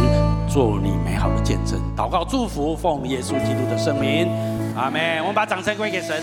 [0.49, 1.81] 做你美好的见证。
[1.97, 4.29] 祷告祝福，奉耶稣基督的圣名，
[4.77, 5.21] 阿门。
[5.21, 6.23] 我们把掌声归给神。